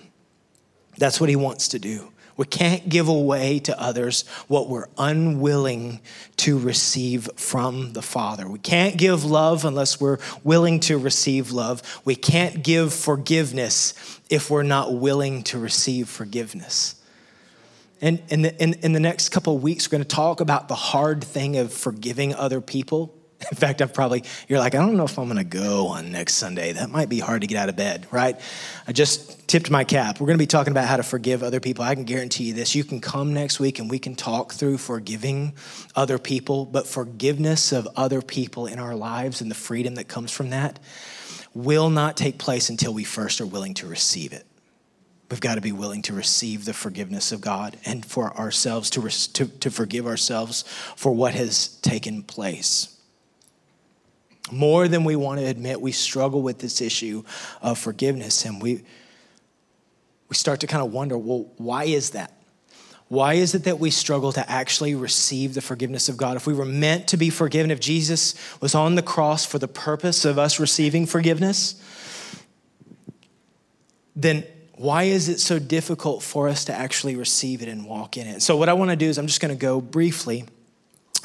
That's 0.96 1.20
what 1.20 1.28
He 1.28 1.36
wants 1.36 1.68
to 1.68 1.78
do. 1.78 2.12
We 2.36 2.46
can't 2.46 2.88
give 2.88 3.06
away 3.06 3.60
to 3.60 3.80
others 3.80 4.26
what 4.48 4.68
we're 4.68 4.88
unwilling 4.98 6.00
to 6.38 6.58
receive 6.58 7.28
from 7.36 7.92
the 7.92 8.02
Father. 8.02 8.48
We 8.48 8.58
can't 8.58 8.96
give 8.96 9.24
love 9.24 9.64
unless 9.64 10.00
we're 10.00 10.18
willing 10.42 10.80
to 10.80 10.98
receive 10.98 11.52
love. 11.52 11.82
We 12.04 12.16
can't 12.16 12.62
give 12.62 12.92
forgiveness 12.92 13.94
if 14.28 14.50
we're 14.50 14.64
not 14.64 14.94
willing 14.94 15.44
to 15.44 15.58
receive 15.58 16.08
forgiveness. 16.08 16.96
And 18.00 18.20
in 18.28 18.42
the, 18.42 18.62
in, 18.62 18.74
in 18.74 18.92
the 18.92 19.00
next 19.00 19.28
couple 19.28 19.56
of 19.56 19.62
weeks, 19.62 19.86
we're 19.86 19.98
going 19.98 20.02
to 20.02 20.16
talk 20.16 20.40
about 20.40 20.68
the 20.68 20.74
hard 20.74 21.22
thing 21.22 21.56
of 21.56 21.72
forgiving 21.72 22.34
other 22.34 22.60
people. 22.60 23.14
In 23.50 23.56
fact, 23.56 23.82
I've 23.82 23.92
probably, 23.92 24.24
you're 24.48 24.58
like, 24.58 24.74
I 24.74 24.78
don't 24.78 24.96
know 24.96 25.04
if 25.04 25.18
I'm 25.18 25.26
going 25.26 25.36
to 25.36 25.44
go 25.44 25.88
on 25.88 26.12
next 26.12 26.34
Sunday. 26.34 26.72
That 26.72 26.90
might 26.90 27.08
be 27.08 27.18
hard 27.18 27.42
to 27.42 27.46
get 27.46 27.56
out 27.56 27.68
of 27.68 27.76
bed, 27.76 28.06
right? 28.10 28.40
I 28.86 28.92
just 28.92 29.46
tipped 29.48 29.70
my 29.70 29.84
cap. 29.84 30.20
We're 30.20 30.26
going 30.26 30.38
to 30.38 30.42
be 30.42 30.46
talking 30.46 30.72
about 30.72 30.88
how 30.88 30.96
to 30.96 31.02
forgive 31.02 31.42
other 31.42 31.60
people. 31.60 31.84
I 31.84 31.94
can 31.94 32.04
guarantee 32.04 32.44
you 32.44 32.54
this. 32.54 32.74
You 32.74 32.84
can 32.84 33.00
come 33.00 33.34
next 33.34 33.60
week 33.60 33.78
and 33.78 33.90
we 33.90 33.98
can 33.98 34.14
talk 34.14 34.54
through 34.54 34.78
forgiving 34.78 35.54
other 35.94 36.18
people, 36.18 36.64
but 36.64 36.86
forgiveness 36.86 37.72
of 37.72 37.88
other 37.96 38.22
people 38.22 38.66
in 38.66 38.78
our 38.78 38.94
lives 38.94 39.40
and 39.40 39.50
the 39.50 39.56
freedom 39.56 39.96
that 39.96 40.08
comes 40.08 40.30
from 40.30 40.50
that 40.50 40.78
will 41.54 41.90
not 41.90 42.16
take 42.16 42.38
place 42.38 42.68
until 42.68 42.92
we 42.92 43.04
first 43.04 43.40
are 43.40 43.46
willing 43.46 43.74
to 43.74 43.86
receive 43.86 44.32
it. 44.32 44.44
We've 45.30 45.40
got 45.40 45.54
to 45.54 45.60
be 45.60 45.72
willing 45.72 46.02
to 46.02 46.12
receive 46.12 46.64
the 46.64 46.74
forgiveness 46.74 47.32
of 47.32 47.40
God 47.40 47.76
and 47.84 48.04
for 48.04 48.36
ourselves 48.36 48.90
to, 48.90 49.08
to, 49.32 49.46
to 49.46 49.70
forgive 49.70 50.06
ourselves 50.06 50.62
for 50.96 51.14
what 51.14 51.34
has 51.34 51.68
taken 51.78 52.22
place. 52.22 52.93
More 54.52 54.88
than 54.88 55.04
we 55.04 55.16
want 55.16 55.40
to 55.40 55.46
admit, 55.46 55.80
we 55.80 55.92
struggle 55.92 56.42
with 56.42 56.58
this 56.58 56.80
issue 56.80 57.24
of 57.62 57.78
forgiveness, 57.78 58.44
and 58.44 58.60
we, 58.60 58.84
we 60.28 60.36
start 60.36 60.60
to 60.60 60.66
kind 60.66 60.84
of 60.84 60.92
wonder 60.92 61.16
well, 61.16 61.46
why 61.56 61.84
is 61.84 62.10
that? 62.10 62.32
Why 63.08 63.34
is 63.34 63.54
it 63.54 63.64
that 63.64 63.78
we 63.78 63.90
struggle 63.90 64.32
to 64.32 64.50
actually 64.50 64.94
receive 64.94 65.54
the 65.54 65.60
forgiveness 65.60 66.08
of 66.08 66.16
God? 66.16 66.36
If 66.36 66.46
we 66.46 66.54
were 66.54 66.64
meant 66.64 67.08
to 67.08 67.16
be 67.16 67.30
forgiven, 67.30 67.70
if 67.70 67.80
Jesus 67.80 68.34
was 68.60 68.74
on 68.74 68.94
the 68.94 69.02
cross 69.02 69.44
for 69.44 69.58
the 69.58 69.68
purpose 69.68 70.24
of 70.24 70.38
us 70.38 70.58
receiving 70.58 71.06
forgiveness, 71.06 71.80
then 74.16 74.44
why 74.76 75.04
is 75.04 75.28
it 75.28 75.38
so 75.38 75.58
difficult 75.58 76.22
for 76.22 76.48
us 76.48 76.64
to 76.64 76.72
actually 76.72 77.14
receive 77.14 77.62
it 77.62 77.68
and 77.68 77.86
walk 77.86 78.16
in 78.16 78.26
it? 78.26 78.42
So, 78.42 78.56
what 78.56 78.68
I 78.68 78.72
want 78.72 78.90
to 78.90 78.96
do 78.96 79.06
is 79.06 79.18
I'm 79.18 79.26
just 79.26 79.40
going 79.40 79.54
to 79.54 79.60
go 79.60 79.80
briefly 79.80 80.44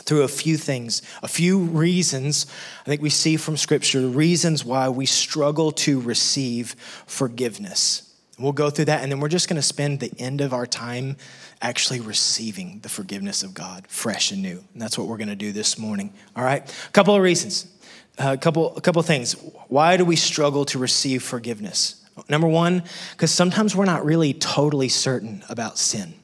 through 0.10 0.24
a 0.24 0.28
few 0.28 0.58
things, 0.58 1.04
a 1.22 1.28
few 1.28 1.60
reasons 1.60 2.48
I 2.82 2.86
think 2.86 3.00
we 3.00 3.12
see 3.12 3.38
from 3.38 3.56
Scripture, 3.56 4.08
reasons 4.08 4.66
why 4.66 4.90
we 4.90 5.06
struggle 5.06 5.72
to 5.74 6.02
receive 6.02 6.72
forgiveness. 7.06 8.12
We'll 8.40 8.52
go 8.52 8.72
through 8.72 8.86
that, 8.86 9.04
and 9.04 9.12
then 9.12 9.20
we're 9.20 9.28
just 9.28 9.48
going 9.48 9.58
to 9.58 9.62
spend 9.62 10.00
the 10.00 10.12
end 10.18 10.42
of 10.42 10.52
our 10.52 10.66
time 10.66 11.16
actually 11.62 12.00
receiving 12.00 12.80
the 12.80 12.90
forgiveness 12.90 13.44
of 13.44 13.54
God, 13.54 13.86
fresh 13.88 14.32
and 14.32 14.42
new. 14.42 14.64
And 14.74 14.82
that's 14.82 14.98
what 14.98 15.08
we're 15.08 15.18
going 15.18 15.30
to 15.30 15.36
do 15.36 15.52
this 15.52 15.78
morning. 15.78 16.12
All 16.36 16.44
right? 16.44 16.68
A 16.88 16.92
couple 16.92 17.14
of 17.14 17.22
reasons, 17.22 17.68
a 18.18 18.36
couple, 18.36 18.76
a 18.78 18.82
couple 18.82 19.04
things. 19.04 19.34
Why 19.68 19.96
do 19.96 20.06
we 20.06 20.16
struggle 20.16 20.66
to 20.66 20.80
receive 20.80 21.22
forgiveness? 21.22 22.04
Number 22.28 22.48
one, 22.48 22.82
because 23.12 23.30
sometimes 23.30 23.76
we're 23.76 23.86
not 23.86 24.04
really 24.04 24.34
totally 24.34 24.90
certain 24.90 25.44
about 25.50 25.78
sin. 25.78 26.16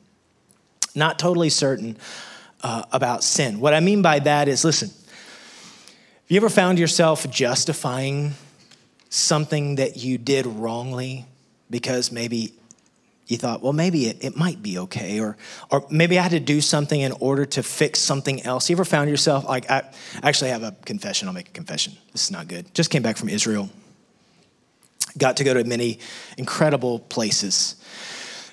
Not 0.96 1.20
totally 1.20 1.50
certain 1.50 1.98
uh, 2.66 2.84
about 2.92 3.24
sin. 3.24 3.60
What 3.60 3.76
I 3.76 3.80
mean 3.80 4.02
by 4.02 4.18
that 4.18 4.48
is 4.48 4.66
listen, 4.66 4.90
have 4.90 6.30
you 6.30 6.38
ever 6.38 6.50
found 6.50 6.80
yourself 6.80 7.30
justifying 7.30 8.34
something 9.10 9.76
that 9.76 9.98
you 9.98 10.18
did 10.18 10.48
wrongly 10.48 11.28
because 11.70 12.12
maybe 12.12 12.54
you 13.28 13.38
thought, 13.38 13.62
well, 13.62 13.72
maybe 13.72 14.08
it, 14.08 14.24
it 14.24 14.36
might 14.36 14.64
be 14.64 14.80
okay, 14.80 15.20
or, 15.20 15.38
or 15.70 15.86
maybe 15.92 16.18
I 16.18 16.24
had 16.24 16.32
to 16.32 16.40
do 16.40 16.60
something 16.60 17.00
in 17.00 17.12
order 17.14 17.46
to 17.46 17.62
fix 17.62 18.00
something 18.00 18.42
else. 18.42 18.68
You 18.68 18.76
ever 18.76 18.86
found 18.86 19.12
yourself, 19.12 19.46
like, 19.46 19.70
I 19.70 19.84
actually 20.24 20.50
have 20.50 20.64
a 20.64 20.72
confession, 20.86 21.28
I'll 21.28 21.34
make 21.36 21.50
a 21.50 21.52
confession. 21.52 21.94
This 22.14 22.24
is 22.24 22.32
not 22.32 22.48
good. 22.48 22.74
Just 22.74 22.90
came 22.90 23.04
back 23.04 23.18
from 23.18 23.30
Israel, 23.30 23.70
got 25.20 25.38
to 25.38 25.44
go 25.44 25.54
to 25.54 25.64
many 25.64 26.00
incredible 26.36 26.98
places. 26.98 27.76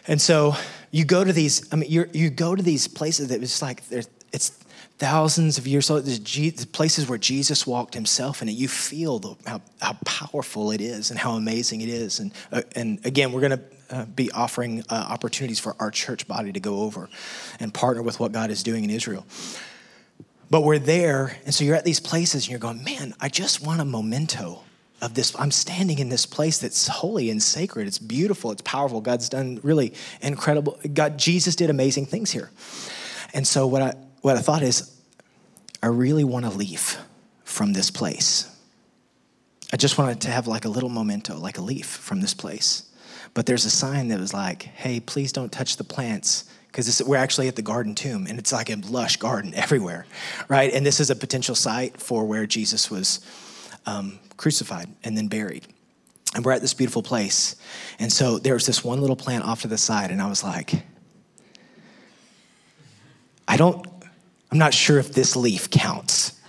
And 0.06 0.20
so 0.20 0.54
you 0.92 1.04
go 1.04 1.24
to 1.24 1.32
these, 1.32 1.72
I 1.72 1.76
mean, 1.76 1.90
you 1.90 2.06
you 2.12 2.30
go 2.30 2.54
to 2.54 2.62
these 2.62 2.86
places 2.86 3.28
that 3.28 3.42
it's 3.42 3.60
like, 3.60 3.82
it's 3.90 4.50
thousands 4.98 5.58
of 5.58 5.66
years 5.66 5.90
old, 5.90 6.04
there's 6.04 6.64
places 6.66 7.08
where 7.08 7.18
Jesus 7.18 7.66
walked 7.66 7.94
himself 7.94 8.40
and. 8.40 8.50
You 8.50 8.68
feel 8.68 9.18
the, 9.18 9.34
how, 9.46 9.62
how 9.80 9.94
powerful 10.04 10.70
it 10.70 10.80
is 10.80 11.10
and 11.10 11.18
how 11.18 11.32
amazing 11.32 11.80
it 11.80 11.88
is. 11.88 12.20
And, 12.20 12.32
uh, 12.52 12.62
and 12.76 13.04
again, 13.04 13.32
we're 13.32 13.40
going 13.40 13.58
to 13.58 13.64
uh, 13.90 14.04
be 14.04 14.30
offering 14.30 14.84
uh, 14.88 15.06
opportunities 15.08 15.58
for 15.58 15.74
our 15.80 15.90
church 15.90 16.28
body 16.28 16.52
to 16.52 16.60
go 16.60 16.80
over 16.80 17.08
and 17.58 17.74
partner 17.74 18.02
with 18.02 18.20
what 18.20 18.32
God 18.32 18.50
is 18.50 18.62
doing 18.62 18.84
in 18.84 18.90
Israel. 18.90 19.26
But 20.50 20.60
we're 20.60 20.78
there, 20.78 21.36
and 21.46 21.54
so 21.54 21.64
you're 21.64 21.74
at 21.76 21.84
these 21.84 22.00
places 22.00 22.44
and 22.44 22.50
you're 22.50 22.60
going, 22.60 22.84
man, 22.84 23.14
I 23.20 23.30
just 23.30 23.64
want 23.66 23.80
a 23.80 23.84
memento 23.86 24.62
of 25.02 25.14
this. 25.14 25.38
I'm 25.38 25.50
standing 25.50 25.98
in 25.98 26.08
this 26.08 26.24
place 26.24 26.58
that's 26.58 26.86
holy 26.86 27.28
and 27.28 27.42
sacred. 27.42 27.86
It's 27.88 27.98
beautiful. 27.98 28.52
It's 28.52 28.62
powerful. 28.62 29.00
God's 29.00 29.28
done 29.28 29.60
really 29.62 29.92
incredible. 30.22 30.78
God, 30.94 31.18
Jesus 31.18 31.56
did 31.56 31.68
amazing 31.68 32.06
things 32.06 32.30
here. 32.30 32.50
And 33.34 33.46
so 33.46 33.66
what 33.66 33.82
I 33.82 33.94
what 34.22 34.36
I 34.36 34.40
thought 34.40 34.62
is, 34.62 34.96
I 35.82 35.88
really 35.88 36.24
want 36.24 36.46
to 36.46 36.52
leave 36.52 36.96
from 37.44 37.72
this 37.72 37.90
place. 37.90 38.48
I 39.72 39.76
just 39.76 39.98
wanted 39.98 40.20
to 40.22 40.30
have 40.30 40.46
like 40.46 40.64
a 40.64 40.68
little 40.68 40.88
memento, 40.88 41.36
like 41.36 41.58
a 41.58 41.62
leaf 41.62 41.86
from 41.86 42.20
this 42.20 42.32
place. 42.32 42.88
But 43.34 43.46
there's 43.46 43.64
a 43.64 43.70
sign 43.70 44.08
that 44.08 44.20
was 44.20 44.32
like, 44.32 44.62
hey, 44.62 45.00
please 45.00 45.32
don't 45.32 45.50
touch 45.50 45.76
the 45.76 45.84
plants 45.84 46.44
because 46.66 47.02
we're 47.02 47.16
actually 47.16 47.48
at 47.48 47.56
the 47.56 47.62
garden 47.62 47.94
tomb 47.94 48.26
and 48.26 48.38
it's 48.38 48.52
like 48.52 48.70
a 48.70 48.76
lush 48.76 49.16
garden 49.16 49.52
everywhere, 49.56 50.06
right? 50.48 50.72
And 50.72 50.86
this 50.86 51.00
is 51.00 51.10
a 51.10 51.16
potential 51.16 51.54
site 51.54 52.00
for 52.00 52.24
where 52.24 52.46
Jesus 52.46 52.90
was 52.90 53.20
um, 53.86 54.20
crucified 54.42 54.88
and 55.04 55.16
then 55.16 55.28
buried. 55.28 55.64
And 56.34 56.44
we're 56.44 56.52
at 56.52 56.62
this 56.62 56.74
beautiful 56.74 57.02
place. 57.02 57.54
And 58.00 58.12
so 58.12 58.38
there 58.38 58.54
was 58.54 58.66
this 58.66 58.82
one 58.82 59.00
little 59.00 59.16
plant 59.16 59.44
off 59.44 59.62
to 59.62 59.68
the 59.68 59.78
side, 59.78 60.10
and 60.10 60.20
I 60.20 60.28
was 60.28 60.42
like, 60.42 60.82
I 63.46 63.56
don't, 63.56 63.86
I'm 64.50 64.58
not 64.58 64.74
sure 64.74 64.98
if 64.98 65.12
this 65.12 65.36
leaf 65.36 65.70
counts. 65.70 66.40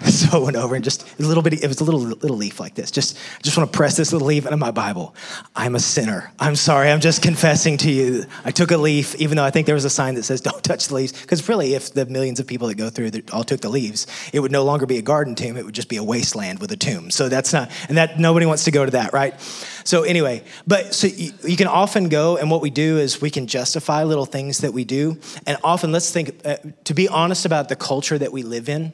So 0.18 0.40
I 0.40 0.44
went 0.44 0.56
over 0.56 0.74
and 0.74 0.82
just 0.82 1.06
a 1.18 1.22
little 1.22 1.42
bit. 1.42 1.62
It 1.62 1.68
was 1.68 1.80
a 1.80 1.84
little 1.84 2.00
little 2.00 2.36
leaf 2.36 2.58
like 2.58 2.74
this. 2.74 2.90
Just 2.90 3.18
just 3.42 3.56
want 3.56 3.72
to 3.72 3.76
press 3.76 3.96
this 3.96 4.12
little 4.12 4.26
leaf 4.26 4.44
into 4.46 4.56
my 4.56 4.72
Bible. 4.72 5.14
I'm 5.54 5.74
a 5.74 5.80
sinner. 5.80 6.32
I'm 6.40 6.56
sorry. 6.56 6.90
I'm 6.90 7.00
just 7.00 7.22
confessing 7.22 7.78
to 7.78 7.90
you. 7.90 8.24
I 8.44 8.50
took 8.50 8.70
a 8.72 8.76
leaf, 8.76 9.14
even 9.16 9.36
though 9.36 9.44
I 9.44 9.50
think 9.50 9.66
there 9.66 9.76
was 9.76 9.84
a 9.84 9.90
sign 9.90 10.16
that 10.16 10.24
says 10.24 10.40
"Don't 10.48 10.62
touch 10.62 10.88
the 10.88 10.94
leaves." 10.94 11.12
Because 11.12 11.48
really, 11.48 11.74
if 11.74 11.94
the 11.94 12.04
millions 12.06 12.40
of 12.40 12.46
people 12.46 12.68
that 12.68 12.74
go 12.74 12.90
through 12.90 13.12
that 13.12 13.32
all 13.32 13.44
took 13.44 13.60
the 13.60 13.68
leaves, 13.68 14.06
it 14.32 14.40
would 14.40 14.52
no 14.52 14.64
longer 14.64 14.86
be 14.86 14.98
a 14.98 15.02
garden 15.02 15.34
tomb. 15.34 15.56
It 15.56 15.64
would 15.64 15.74
just 15.74 15.88
be 15.88 15.96
a 15.96 16.04
wasteland 16.04 16.58
with 16.58 16.72
a 16.72 16.76
tomb. 16.76 17.10
So 17.10 17.28
that's 17.28 17.52
not, 17.52 17.70
and 17.88 17.96
that 17.96 18.18
nobody 18.18 18.44
wants 18.46 18.64
to 18.64 18.70
go 18.70 18.84
to 18.84 18.90
that, 18.92 19.12
right? 19.12 19.40
So 19.84 20.02
anyway, 20.02 20.42
but 20.66 20.94
so 20.94 21.06
you, 21.06 21.32
you 21.44 21.56
can 21.56 21.68
often 21.68 22.08
go, 22.08 22.36
and 22.36 22.50
what 22.50 22.60
we 22.60 22.70
do 22.70 22.98
is 22.98 23.20
we 23.20 23.30
can 23.30 23.46
justify 23.46 24.04
little 24.04 24.26
things 24.26 24.58
that 24.58 24.72
we 24.72 24.84
do, 24.84 25.18
and 25.46 25.58
often 25.62 25.92
let's 25.92 26.10
think. 26.10 26.40
Uh, 26.44 26.56
to 26.84 26.94
be 26.94 27.08
honest 27.08 27.46
about 27.46 27.68
the 27.68 27.76
culture 27.76 28.18
that 28.18 28.32
we 28.32 28.42
live 28.42 28.68
in 28.68 28.92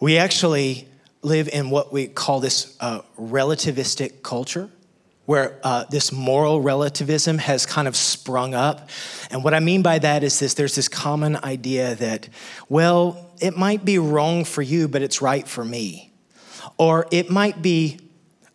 we 0.00 0.18
actually 0.18 0.86
live 1.22 1.48
in 1.48 1.70
what 1.70 1.92
we 1.92 2.06
call 2.06 2.40
this 2.40 2.76
uh, 2.80 3.00
relativistic 3.18 4.22
culture. 4.22 4.68
where 5.26 5.58
uh, 5.64 5.84
this 5.84 6.12
moral 6.12 6.60
relativism 6.60 7.38
has 7.38 7.64
kind 7.64 7.88
of 7.88 7.96
sprung 7.96 8.54
up. 8.54 8.90
And 9.30 9.42
what 9.42 9.54
I 9.54 9.60
mean 9.60 9.82
by 9.82 9.98
that 9.98 10.22
is 10.22 10.38
this 10.38 10.54
there's 10.54 10.74
this 10.74 10.88
common 10.88 11.36
idea 11.36 11.94
that, 11.96 12.28
well, 12.68 13.30
it 13.40 13.56
might 13.56 13.84
be 13.84 13.98
wrong 13.98 14.44
for 14.44 14.62
you, 14.62 14.86
but 14.86 15.02
it's 15.02 15.22
right 15.22 15.46
for 15.48 15.64
me. 15.64 16.12
Or 16.76 17.06
it 17.10 17.30
might 17.30 17.62
be 17.62 17.98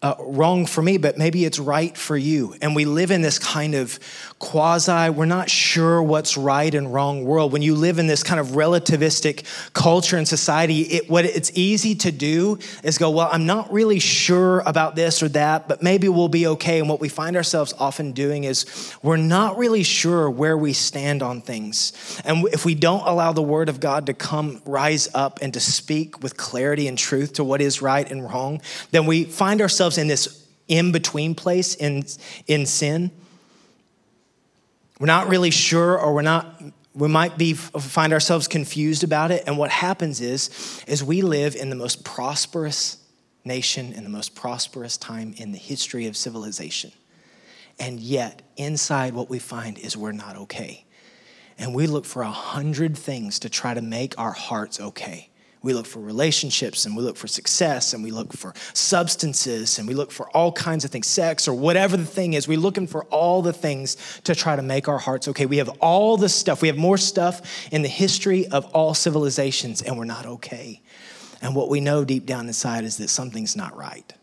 uh, 0.01 0.15
wrong 0.19 0.65
for 0.65 0.81
me, 0.81 0.97
but 0.97 1.17
maybe 1.17 1.43
it's 1.43 1.59
right 1.59 1.97
for 1.97 2.15
you. 2.15 2.55
And 2.61 2.73
we 2.73 2.85
live 2.85 3.11
in 3.11 3.21
this 3.21 3.37
kind 3.37 3.75
of 3.75 3.99
quasi, 4.39 5.09
we're 5.09 5.25
not 5.25 5.49
sure 5.49 6.01
what's 6.01 6.37
right 6.37 6.73
and 6.73 6.93
wrong 6.93 7.25
world. 7.25 7.51
When 7.51 7.61
you 7.61 7.75
live 7.75 7.99
in 7.99 8.07
this 8.07 8.23
kind 8.23 8.39
of 8.39 8.47
relativistic 8.47 9.43
culture 9.73 10.15
and 10.15 10.25
society, 10.25 10.81
it, 10.83 11.09
what 11.09 11.25
it's 11.25 11.51
easy 11.53 11.95
to 11.95 12.13
do 12.13 12.59
is 12.81 12.97
go, 12.97 13.09
well, 13.09 13.27
I'm 13.29 13.45
not 13.45 13.73
really 13.73 13.99
sure 13.99 14.61
about 14.65 14.95
this 14.95 15.21
or 15.21 15.27
that, 15.29 15.67
but 15.67 15.83
maybe 15.83 16.07
we'll 16.07 16.29
be 16.29 16.47
okay. 16.47 16.79
And 16.79 16.87
what 16.87 17.01
we 17.01 17.09
find 17.09 17.35
ourselves 17.35 17.73
often 17.77 18.13
doing 18.13 18.45
is 18.45 18.95
we're 19.03 19.17
not 19.17 19.57
really 19.57 19.83
sure 19.83 20.29
where 20.29 20.57
we 20.57 20.71
stand 20.71 21.21
on 21.21 21.41
things. 21.41 22.21
And 22.23 22.47
if 22.53 22.63
we 22.63 22.73
don't 22.73 23.05
allow 23.05 23.33
the 23.33 23.41
word 23.41 23.67
of 23.67 23.81
God 23.81 24.05
to 24.05 24.13
come 24.13 24.61
rise 24.65 25.09
up 25.13 25.39
and 25.41 25.53
to 25.53 25.59
speak 25.59 26.23
with 26.23 26.37
clarity 26.37 26.87
and 26.87 26.97
truth 26.97 27.33
to 27.33 27.43
what 27.43 27.59
is 27.59 27.81
right 27.81 28.09
and 28.09 28.23
wrong, 28.23 28.61
then 28.91 29.05
we 29.05 29.25
find 29.25 29.59
ourselves 29.59 29.88
in 29.97 30.07
this 30.07 30.47
in 30.67 30.91
between 30.91 31.33
place 31.33 31.73
in, 31.75 32.05
in 32.45 32.65
sin 32.65 33.11
we're 34.99 35.07
not 35.07 35.29
really 35.29 35.49
sure, 35.49 35.97
or 35.97 36.13
we're 36.13 36.21
not, 36.21 36.61
we 36.93 37.07
might 37.07 37.37
be, 37.37 37.53
find 37.53 38.11
ourselves 38.11 38.47
confused 38.49 39.03
about 39.03 39.31
it. 39.31 39.43
And 39.47 39.57
what 39.57 39.71
happens 39.71 40.19
is, 40.19 40.83
is 40.87 41.01
we 41.01 41.21
live 41.21 41.55
in 41.55 41.69
the 41.69 41.75
most 41.75 42.03
prosperous 42.03 42.97
nation 43.45 43.93
in 43.93 44.03
the 44.03 44.09
most 44.09 44.35
prosperous 44.35 44.97
time 44.97 45.33
in 45.37 45.53
the 45.53 45.57
history 45.57 46.05
of 46.07 46.17
civilization. 46.17 46.91
And 47.79 48.01
yet, 48.01 48.41
inside 48.57 49.13
what 49.13 49.29
we 49.29 49.39
find 49.39 49.79
is 49.79 49.95
we're 49.95 50.11
not 50.11 50.35
okay. 50.35 50.85
And 51.57 51.73
we 51.73 51.87
look 51.87 52.05
for 52.05 52.21
a 52.21 52.29
hundred 52.29 52.97
things 52.97 53.39
to 53.39 53.49
try 53.49 53.73
to 53.73 53.81
make 53.81 54.19
our 54.19 54.33
hearts 54.33 54.81
okay. 54.81 55.28
We 55.61 55.73
look 55.73 55.85
for 55.85 55.99
relationships 55.99 56.85
and 56.85 56.95
we 56.95 57.03
look 57.03 57.17
for 57.17 57.27
success 57.27 57.93
and 57.93 58.01
we 58.01 58.11
look 58.11 58.31
for 58.31 58.53
substances 58.73 59.77
and 59.77 59.87
we 59.87 59.93
look 59.93 60.11
for 60.11 60.29
all 60.29 60.53
kinds 60.53 60.85
of 60.85 60.91
things, 60.91 61.07
sex 61.07 61.49
or 61.49 61.53
whatever 61.53 61.97
the 61.97 62.05
thing 62.05 62.33
is. 62.33 62.47
We're 62.47 62.57
looking 62.57 62.87
for 62.87 63.03
all 63.05 63.41
the 63.41 63.51
things 63.51 63.97
to 64.23 64.35
try 64.35 64.55
to 64.55 64.61
make 64.61 64.87
our 64.87 64.97
hearts 64.97 65.27
okay. 65.27 65.45
We 65.45 65.57
have 65.57 65.69
all 65.81 66.15
the 66.15 66.29
stuff. 66.29 66.61
We 66.61 66.69
have 66.69 66.77
more 66.77 66.97
stuff 66.97 67.41
in 67.73 67.81
the 67.81 67.89
history 67.89 68.47
of 68.47 68.65
all 68.67 68.93
civilizations 68.93 69.81
and 69.81 69.97
we're 69.97 70.05
not 70.05 70.25
okay. 70.25 70.81
And 71.41 71.55
what 71.55 71.69
we 71.69 71.81
know 71.81 72.05
deep 72.05 72.25
down 72.25 72.47
inside 72.47 72.85
is 72.85 72.97
that 72.97 73.09
something's 73.09 73.55
not 73.55 73.75
right. 73.75 74.13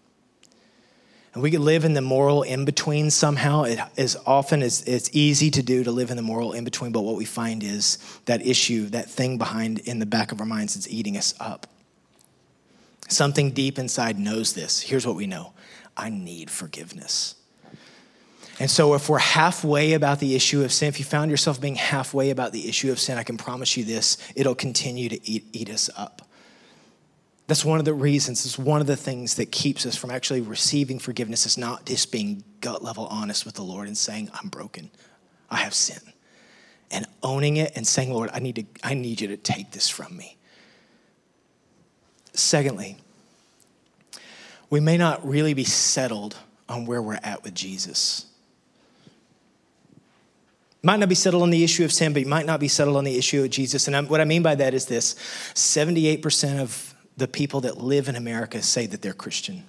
And 1.36 1.42
we 1.42 1.50
can 1.50 1.66
live 1.66 1.84
in 1.84 1.92
the 1.92 2.00
moral 2.00 2.44
in 2.44 2.64
between 2.64 3.10
somehow. 3.10 3.64
It 3.64 3.78
is 3.96 4.16
often 4.24 4.62
it's, 4.62 4.80
it's 4.84 5.10
easy 5.12 5.50
to 5.50 5.62
do 5.62 5.84
to 5.84 5.92
live 5.92 6.10
in 6.10 6.16
the 6.16 6.22
moral 6.22 6.54
in 6.54 6.64
between, 6.64 6.92
but 6.92 7.02
what 7.02 7.16
we 7.16 7.26
find 7.26 7.62
is 7.62 7.98
that 8.24 8.40
issue, 8.40 8.86
that 8.86 9.10
thing 9.10 9.36
behind 9.36 9.80
in 9.80 9.98
the 9.98 10.06
back 10.06 10.32
of 10.32 10.40
our 10.40 10.46
minds 10.46 10.72
that's 10.72 10.88
eating 10.88 11.14
us 11.14 11.34
up. 11.38 11.66
Something 13.08 13.50
deep 13.50 13.78
inside 13.78 14.18
knows 14.18 14.54
this. 14.54 14.80
Here's 14.80 15.06
what 15.06 15.14
we 15.14 15.26
know 15.26 15.52
I 15.94 16.08
need 16.08 16.50
forgiveness. 16.50 17.34
And 18.58 18.70
so, 18.70 18.94
if 18.94 19.10
we're 19.10 19.18
halfway 19.18 19.92
about 19.92 20.20
the 20.20 20.34
issue 20.34 20.64
of 20.64 20.72
sin, 20.72 20.88
if 20.88 20.98
you 20.98 21.04
found 21.04 21.30
yourself 21.30 21.60
being 21.60 21.74
halfway 21.74 22.30
about 22.30 22.52
the 22.52 22.66
issue 22.66 22.90
of 22.90 22.98
sin, 22.98 23.18
I 23.18 23.24
can 23.24 23.36
promise 23.36 23.76
you 23.76 23.84
this 23.84 24.16
it'll 24.34 24.54
continue 24.54 25.10
to 25.10 25.30
eat, 25.30 25.44
eat 25.52 25.68
us 25.68 25.90
up. 25.98 26.25
That's 27.46 27.64
one 27.64 27.78
of 27.78 27.84
the 27.84 27.94
reasons, 27.94 28.44
it's 28.44 28.58
one 28.58 28.80
of 28.80 28.88
the 28.88 28.96
things 28.96 29.36
that 29.36 29.52
keeps 29.52 29.86
us 29.86 29.96
from 29.96 30.10
actually 30.10 30.40
receiving 30.40 30.98
forgiveness 30.98 31.46
is 31.46 31.56
not 31.56 31.86
just 31.86 32.10
being 32.10 32.42
gut 32.60 32.82
level 32.82 33.06
honest 33.06 33.44
with 33.44 33.54
the 33.54 33.62
Lord 33.62 33.86
and 33.86 33.96
saying, 33.96 34.30
I'm 34.34 34.48
broken, 34.48 34.90
I 35.48 35.58
have 35.58 35.72
sin. 35.72 36.00
And 36.90 37.06
owning 37.22 37.56
it 37.56 37.72
and 37.76 37.86
saying, 37.86 38.12
Lord, 38.12 38.30
I 38.32 38.40
need, 38.40 38.56
to, 38.56 38.64
I 38.82 38.94
need 38.94 39.20
you 39.20 39.28
to 39.28 39.36
take 39.36 39.70
this 39.70 39.88
from 39.88 40.16
me. 40.16 40.36
Secondly, 42.32 42.96
we 44.68 44.80
may 44.80 44.96
not 44.96 45.26
really 45.26 45.54
be 45.54 45.64
settled 45.64 46.36
on 46.68 46.84
where 46.86 47.00
we're 47.00 47.20
at 47.22 47.44
with 47.44 47.54
Jesus. 47.54 48.26
Might 50.82 50.98
not 50.98 51.08
be 51.08 51.14
settled 51.14 51.42
on 51.42 51.50
the 51.50 51.64
issue 51.64 51.84
of 51.84 51.92
sin, 51.92 52.12
but 52.12 52.22
you 52.22 52.28
might 52.28 52.46
not 52.46 52.60
be 52.60 52.68
settled 52.68 52.96
on 52.96 53.04
the 53.04 53.16
issue 53.16 53.42
of 53.42 53.50
Jesus. 53.50 53.88
And 53.88 54.08
what 54.08 54.20
I 54.20 54.24
mean 54.24 54.42
by 54.42 54.56
that 54.56 54.74
is 54.74 54.86
this 54.86 55.14
78% 55.54 56.60
of 56.60 56.95
the 57.16 57.28
people 57.28 57.62
that 57.62 57.78
live 57.78 58.08
in 58.08 58.16
America 58.16 58.62
say 58.62 58.86
that 58.86 59.02
they're 59.02 59.14
Christian. 59.14 59.64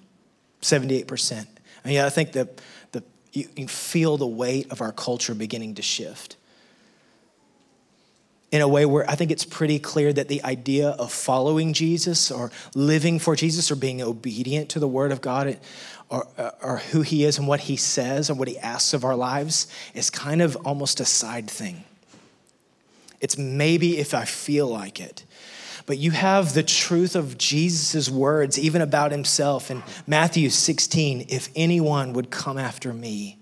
78%. 0.62 1.46
And 1.84 1.94
yeah, 1.94 2.06
I 2.06 2.10
think 2.10 2.34
that 2.34 2.62
the, 2.92 3.04
you 3.32 3.46
can 3.46 3.68
feel 3.68 4.18
the 4.18 4.28
weight 4.28 4.72
of 4.72 4.82
our 4.82 4.92
culture 4.92 5.34
beginning 5.34 5.76
to 5.76 5.82
shift 5.82 6.38
in 8.52 8.62
a 8.62 8.68
way 8.68 8.86
where 8.86 9.10
I 9.10 9.16
think 9.16 9.32
it's 9.32 9.46
pretty 9.46 9.80
clear 9.80 10.14
that 10.14 10.30
the 10.30 10.44
idea 10.44 10.90
of 10.90 11.12
following 11.12 11.74
Jesus 11.74 12.32
or 12.32 12.52
living 12.76 13.20
for 13.20 13.36
Jesus 13.36 13.70
or 13.72 13.76
being 13.76 14.02
obedient 14.02 14.70
to 14.70 14.80
the 14.80 14.88
Word 14.88 15.12
of 15.12 15.20
God 15.20 15.58
or, 16.10 16.28
or 16.62 16.78
who 16.92 17.02
He 17.02 17.26
is 17.26 17.38
and 17.38 17.48
what 17.48 17.62
He 17.62 17.76
says 17.76 18.30
and 18.30 18.40
what 18.40 18.48
He 18.48 18.58
asks 18.60 18.94
of 18.94 19.04
our 19.04 19.16
lives 19.16 19.68
is 19.94 20.10
kind 20.10 20.42
of 20.42 20.56
almost 20.58 21.00
a 21.00 21.06
side 21.06 21.50
thing. 21.50 21.84
It's 23.20 23.38
maybe 23.38 23.98
if 23.98 24.14
I 24.14 24.26
feel 24.26 24.68
like 24.68 25.02
it 25.02 25.24
but 25.88 25.98
you 25.98 26.12
have 26.12 26.54
the 26.54 26.64
truth 26.64 27.16
of 27.16 27.38
Jesus' 27.38 28.10
words, 28.10 28.60
even 28.60 28.82
about 28.82 29.12
himself 29.12 29.72
in 29.72 29.82
Matthew 30.06 30.50
16 30.50 31.28
if 31.30 31.50
anyone 31.56 32.14
would 32.14 32.30
come 32.30 32.58
after 32.58 32.94
me, 32.94 33.40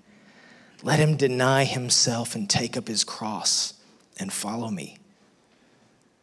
let 0.84 1.00
him 1.00 1.18
deny 1.18 1.64
himself 1.64 2.36
and 2.36 2.48
take 2.48 2.78
up 2.78 2.88
his 2.88 3.04
cross 3.04 3.74
and 4.20 4.32
follow 4.32 4.70
me. 4.70 5.00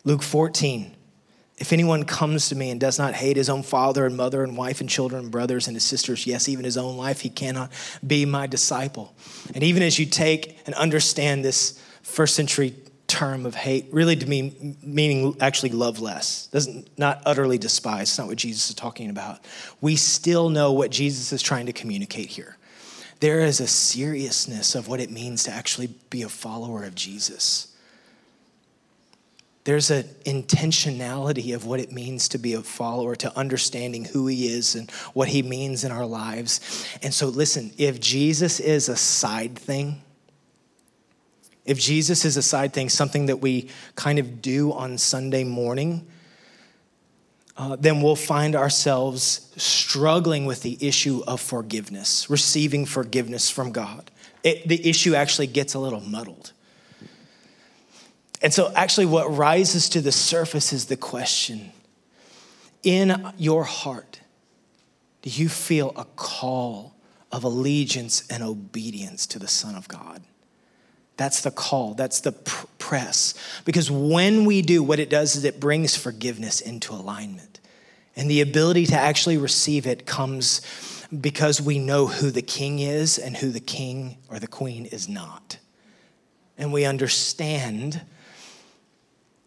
Luke 0.05 0.23
14, 0.23 0.95
if 1.59 1.73
anyone 1.73 2.05
comes 2.05 2.49
to 2.49 2.55
me 2.55 2.71
and 2.71 2.81
does 2.81 3.01
not 3.01 3.15
hate 3.15 3.37
his 3.37 3.51
own 3.51 3.65
father 3.65 4.07
and 4.07 4.17
mother 4.17 4.45
and 4.45 4.57
wife 4.57 4.81
and 4.81 4.89
children 4.89 5.25
and 5.25 5.33
brothers 5.33 5.67
and 5.67 5.75
his 5.75 5.85
sisters, 5.85 6.25
yes, 6.25 6.49
even 6.49 6.65
his 6.65 6.77
own 6.77 6.97
life, 6.97 7.21
he 7.21 7.31
cannot 7.31 7.73
be 8.07 8.25
my 8.25 8.47
disciple. 8.47 9.13
And 9.57 9.65
even 9.65 9.83
as 9.83 9.99
you 9.99 10.07
take 10.07 10.57
and 10.67 10.75
understand 10.77 11.45
this 11.45 11.83
first 12.03 12.37
century 12.37 12.75
term 13.13 13.45
of 13.45 13.55
hate 13.55 13.87
really 13.93 14.17
to 14.17 14.27
mean 14.27 14.75
meaning 14.83 15.37
actually 15.39 15.69
love 15.69 16.01
less. 16.01 16.47
Doesn't 16.47 16.99
not 16.99 17.21
utterly 17.27 17.59
despise 17.59 18.09
it's 18.09 18.19
not 18.19 18.27
what 18.27 18.39
jesus 18.39 18.71
is 18.71 18.75
talking 18.75 19.11
about. 19.11 19.45
We 19.83 19.97
still 19.97 20.49
know 20.49 20.73
what 20.73 20.91
jesus 20.91 21.31
is 21.31 21.43
trying 21.43 21.67
to 21.67 21.75
communicate 21.75 22.31
here. 22.31 22.57
There 23.21 23.41
is 23.41 23.61
a 23.61 23.67
seriousness 23.67 24.75
of 24.75 24.89
what 24.89 24.99
it 24.99 25.11
means 25.11 25.45
to 25.45 25.51
actually 25.51 25.89
be 26.09 26.23
a 26.23 26.31
follower 26.31 26.85
of 26.85 26.95
jesus. 26.95 27.69
There's 29.65 29.91
an 29.91 30.05
intentionality 30.25 31.55
of 31.55 31.67
what 31.67 31.81
it 31.81 31.93
means 31.93 32.29
to 32.31 32.39
be 32.39 32.55
a 32.55 32.63
follower 32.63 33.15
to 33.17 33.39
understanding 33.39 34.07
who 34.07 34.27
he 34.27 34.47
is 34.47 34.75
and 34.75 34.91
what 35.13 35.29
he 35.29 35.43
means 35.43 35.85
in 35.85 35.93
our 35.93 36.07
lives. 36.07 36.89
And 37.03 37.13
so 37.13 37.27
listen 37.27 37.73
if 37.77 38.01
jesus 38.01 38.59
is 38.59 38.89
a 38.89 38.97
side 38.97 39.59
thing 39.59 40.01
if 41.65 41.79
Jesus 41.79 42.25
is 42.25 42.37
a 42.37 42.43
side 42.43 42.73
thing, 42.73 42.89
something 42.89 43.27
that 43.27 43.37
we 43.37 43.69
kind 43.95 44.19
of 44.19 44.43
do 44.43 44.73
on 44.73 44.99
Sunday 44.99 45.45
morning, 45.45 46.07
uh, 47.57 47.77
then 47.77 48.01
we'll 48.01 48.17
find 48.17 48.57
ourselves 48.57 49.53
struggling 49.57 50.47
with 50.47 50.63
the 50.63 50.77
issue 50.81 51.23
of 51.27 51.41
forgiveness, 51.41 52.29
receiving 52.29 52.87
forgiveness 52.87 53.51
from 53.51 53.71
God. 53.71 54.11
It, 54.43 54.67
the 54.67 54.89
issue 54.89 55.15
actually 55.15 55.47
gets 55.47 55.75
a 55.75 55.79
little 55.79 56.01
muddled. 56.01 56.53
And 58.41 58.53
so, 58.53 58.73
actually, 58.75 59.07
what 59.07 59.37
rises 59.37 59.89
to 59.91 60.01
the 60.01 60.11
surface 60.11 60.73
is 60.73 60.87
the 60.87 60.97
question 60.97 61.71
In 62.83 63.33
your 63.39 63.63
heart, 63.63 64.21
do 65.21 65.31
you 65.31 65.49
feel 65.49 65.93
a 65.95 66.05
call 66.17 66.97
of 67.31 67.45
allegiance 67.45 68.27
and 68.29 68.43
obedience 68.43 69.27
to 69.29 69.39
the 69.39 69.47
Son 69.47 69.77
of 69.77 69.87
God? 69.87 70.23
That's 71.17 71.43
the 71.43 71.51
call, 71.51 71.95
that's 71.95 72.21
the 72.21 72.33
press. 72.33 73.35
Because 73.65 73.91
when 73.91 74.45
we 74.45 74.63
do, 74.63 74.83
what 74.83 74.99
it 74.99 75.11
does 75.11 75.37
is 75.37 75.45
it 75.45 75.61
brings 75.61 75.97
forgiveness 75.97 76.61
into 76.61 76.93
alignment. 76.93 77.61
And 78.17 78.31
the 78.31 78.41
ability 78.41 78.87
to 78.87 78.97
actually 78.97 79.39
receive 79.39 79.87
it 79.87 80.07
comes 80.07 80.61
because 81.19 81.61
we 81.61 81.79
know 81.79 82.07
who 82.07 82.31
the 82.31 82.43
king 82.43 82.79
is 82.79 83.19
and 83.19 83.37
who 83.37 83.51
the 83.51 83.61
king 83.61 84.17
or 84.31 84.39
the 84.39 84.47
queen 84.47 84.87
is 84.87 85.09
not. 85.09 85.59
And 86.57 86.73
we 86.73 86.85
understand 86.85 88.03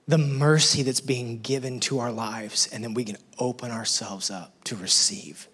the 0.07 0.17
mercy 0.17 0.83
that's 0.83 1.01
being 1.01 1.41
given 1.41 1.79
to 1.81 1.99
our 1.99 2.11
lives, 2.11 2.69
and 2.71 2.83
then 2.83 2.93
we 2.93 3.03
can 3.03 3.17
open 3.39 3.71
ourselves 3.71 4.29
up 4.29 4.63
to 4.65 4.75
receive 4.75 5.47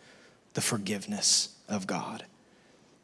the 0.54 0.62
forgiveness 0.62 1.56
of 1.69 1.88
God. 1.88 2.26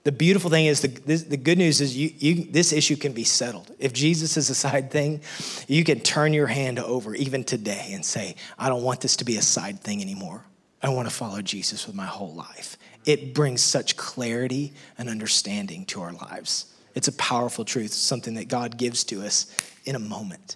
The 0.07 0.13
beautiful 0.13 0.49
thing 0.49 0.67
is, 0.67 0.79
the, 0.79 0.87
this, 0.87 1.23
the 1.23 1.35
good 1.35 1.57
news 1.57 1.81
is 1.81 1.97
you, 1.97 2.09
you, 2.17 2.45
this 2.49 2.71
issue 2.71 2.95
can 2.95 3.11
be 3.11 3.25
settled. 3.25 3.75
If 3.77 3.91
Jesus 3.91 4.37
is 4.37 4.49
a 4.49 4.55
side 4.55 4.89
thing, 4.89 5.19
you 5.67 5.83
can 5.83 5.99
turn 5.99 6.33
your 6.33 6.47
hand 6.47 6.79
over 6.79 7.13
even 7.13 7.43
today 7.43 7.89
and 7.91 8.05
say, 8.05 8.37
I 8.57 8.69
don't 8.69 8.83
want 8.83 9.01
this 9.01 9.17
to 9.17 9.25
be 9.25 9.35
a 9.35 9.41
side 9.41 9.81
thing 9.81 10.01
anymore. 10.01 10.45
I 10.81 10.87
want 10.87 11.09
to 11.09 11.13
follow 11.13 11.41
Jesus 11.41 11.87
with 11.87 11.93
my 11.97 12.05
whole 12.05 12.33
life. 12.33 12.77
It 13.03 13.33
brings 13.33 13.61
such 13.61 13.97
clarity 13.97 14.71
and 14.97 15.09
understanding 15.09 15.83
to 15.87 16.01
our 16.03 16.13
lives. 16.13 16.73
It's 16.95 17.09
a 17.09 17.13
powerful 17.17 17.65
truth, 17.65 17.91
something 17.91 18.35
that 18.35 18.47
God 18.47 18.77
gives 18.77 19.03
to 19.03 19.25
us 19.25 19.53
in 19.83 19.93
a 19.93 19.99
moment. 19.99 20.55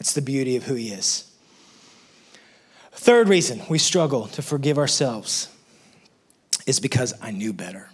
It's 0.00 0.14
the 0.14 0.20
beauty 0.20 0.56
of 0.56 0.64
who 0.64 0.74
He 0.74 0.88
is. 0.88 1.30
Third 2.90 3.28
reason 3.28 3.62
we 3.68 3.78
struggle 3.78 4.26
to 4.26 4.42
forgive 4.42 4.78
ourselves 4.78 5.48
is 6.66 6.80
because 6.80 7.14
I 7.22 7.30
knew 7.30 7.52
better. 7.52 7.90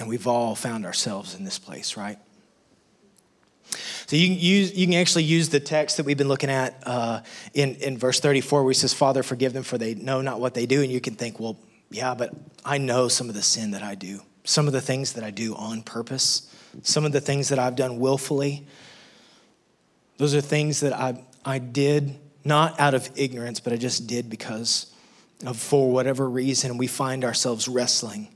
And 0.00 0.08
we've 0.08 0.26
all 0.26 0.54
found 0.54 0.86
ourselves 0.86 1.34
in 1.34 1.44
this 1.44 1.58
place, 1.58 1.96
right? 1.96 2.18
So 4.06 4.16
you 4.16 4.28
can, 4.28 4.38
use, 4.38 4.74
you 4.74 4.86
can 4.86 4.96
actually 4.96 5.24
use 5.24 5.50
the 5.50 5.60
text 5.60 5.98
that 5.98 6.06
we've 6.06 6.18
been 6.18 6.26
looking 6.26 6.50
at 6.50 6.82
uh, 6.84 7.20
in, 7.54 7.76
in 7.76 7.96
verse 7.96 8.18
34 8.18 8.64
where 8.64 8.70
he 8.70 8.74
says, 8.74 8.92
Father, 8.92 9.22
forgive 9.22 9.52
them 9.52 9.62
for 9.62 9.78
they 9.78 9.94
know 9.94 10.20
not 10.20 10.40
what 10.40 10.54
they 10.54 10.66
do. 10.66 10.82
And 10.82 10.90
you 10.90 11.00
can 11.00 11.14
think, 11.14 11.38
well, 11.38 11.56
yeah, 11.90 12.14
but 12.14 12.34
I 12.64 12.78
know 12.78 13.08
some 13.08 13.28
of 13.28 13.34
the 13.34 13.42
sin 13.42 13.72
that 13.72 13.82
I 13.82 13.94
do, 13.94 14.22
some 14.44 14.66
of 14.66 14.72
the 14.72 14.80
things 14.80 15.12
that 15.12 15.22
I 15.22 15.30
do 15.30 15.54
on 15.54 15.82
purpose, 15.82 16.52
some 16.82 17.04
of 17.04 17.12
the 17.12 17.20
things 17.20 17.50
that 17.50 17.58
I've 17.58 17.76
done 17.76 18.00
willfully. 18.00 18.66
Those 20.16 20.34
are 20.34 20.40
things 20.40 20.80
that 20.80 20.92
I, 20.92 21.22
I 21.44 21.58
did 21.58 22.18
not 22.44 22.80
out 22.80 22.94
of 22.94 23.08
ignorance, 23.16 23.60
but 23.60 23.72
I 23.72 23.76
just 23.76 24.06
did 24.06 24.30
because 24.30 24.92
of, 25.46 25.56
for 25.56 25.90
whatever 25.90 26.28
reason, 26.28 26.78
we 26.78 26.86
find 26.86 27.24
ourselves 27.24 27.68
wrestling 27.68 28.28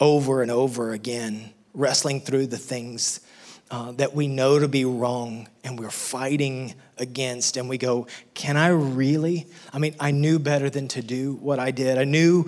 over 0.00 0.42
and 0.42 0.50
over 0.50 0.92
again, 0.92 1.52
wrestling 1.74 2.20
through 2.20 2.46
the 2.46 2.58
things 2.58 3.20
uh, 3.70 3.92
that 3.92 4.14
we 4.14 4.28
know 4.28 4.58
to 4.58 4.68
be 4.68 4.84
wrong 4.84 5.48
and 5.64 5.78
we're 5.78 5.90
fighting 5.90 6.74
against, 6.96 7.56
and 7.56 7.68
we 7.68 7.78
go, 7.78 8.06
Can 8.34 8.56
I 8.56 8.68
really? 8.68 9.46
I 9.72 9.78
mean, 9.78 9.94
I 10.00 10.10
knew 10.10 10.38
better 10.38 10.70
than 10.70 10.88
to 10.88 11.02
do 11.02 11.34
what 11.34 11.58
I 11.58 11.70
did. 11.70 11.98
I 11.98 12.04
knew 12.04 12.46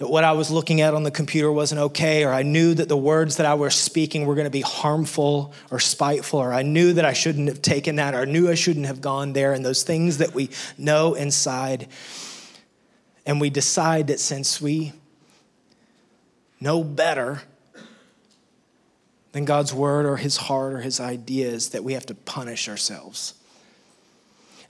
that 0.00 0.08
what 0.08 0.24
I 0.24 0.32
was 0.32 0.50
looking 0.50 0.80
at 0.80 0.94
on 0.94 1.02
the 1.02 1.10
computer 1.10 1.50
wasn't 1.50 1.80
okay, 1.80 2.24
or 2.24 2.32
I 2.32 2.42
knew 2.42 2.74
that 2.74 2.88
the 2.88 2.96
words 2.96 3.36
that 3.36 3.46
I 3.46 3.54
was 3.54 3.74
speaking 3.74 4.26
were 4.26 4.34
going 4.34 4.46
to 4.46 4.50
be 4.50 4.62
harmful 4.62 5.52
or 5.70 5.78
spiteful, 5.78 6.40
or 6.40 6.52
I 6.52 6.62
knew 6.62 6.94
that 6.94 7.04
I 7.04 7.12
shouldn't 7.12 7.48
have 7.48 7.62
taken 7.62 7.96
that, 7.96 8.14
or 8.14 8.20
I 8.20 8.24
knew 8.24 8.50
I 8.50 8.54
shouldn't 8.54 8.86
have 8.86 9.00
gone 9.00 9.32
there, 9.32 9.52
and 9.52 9.64
those 9.64 9.82
things 9.82 10.18
that 10.18 10.34
we 10.34 10.50
know 10.78 11.14
inside. 11.14 11.88
And 13.26 13.40
we 13.40 13.50
decide 13.50 14.06
that 14.06 14.20
since 14.20 14.60
we 14.60 14.92
know 16.60 16.84
better 16.84 17.42
than 19.32 19.44
God's 19.44 19.72
word 19.72 20.06
or 20.06 20.16
his 20.16 20.36
heart 20.36 20.72
or 20.72 20.80
his 20.80 21.00
ideas, 21.00 21.70
that 21.70 21.84
we 21.84 21.92
have 21.92 22.06
to 22.06 22.14
punish 22.14 22.68
ourselves. 22.68 23.34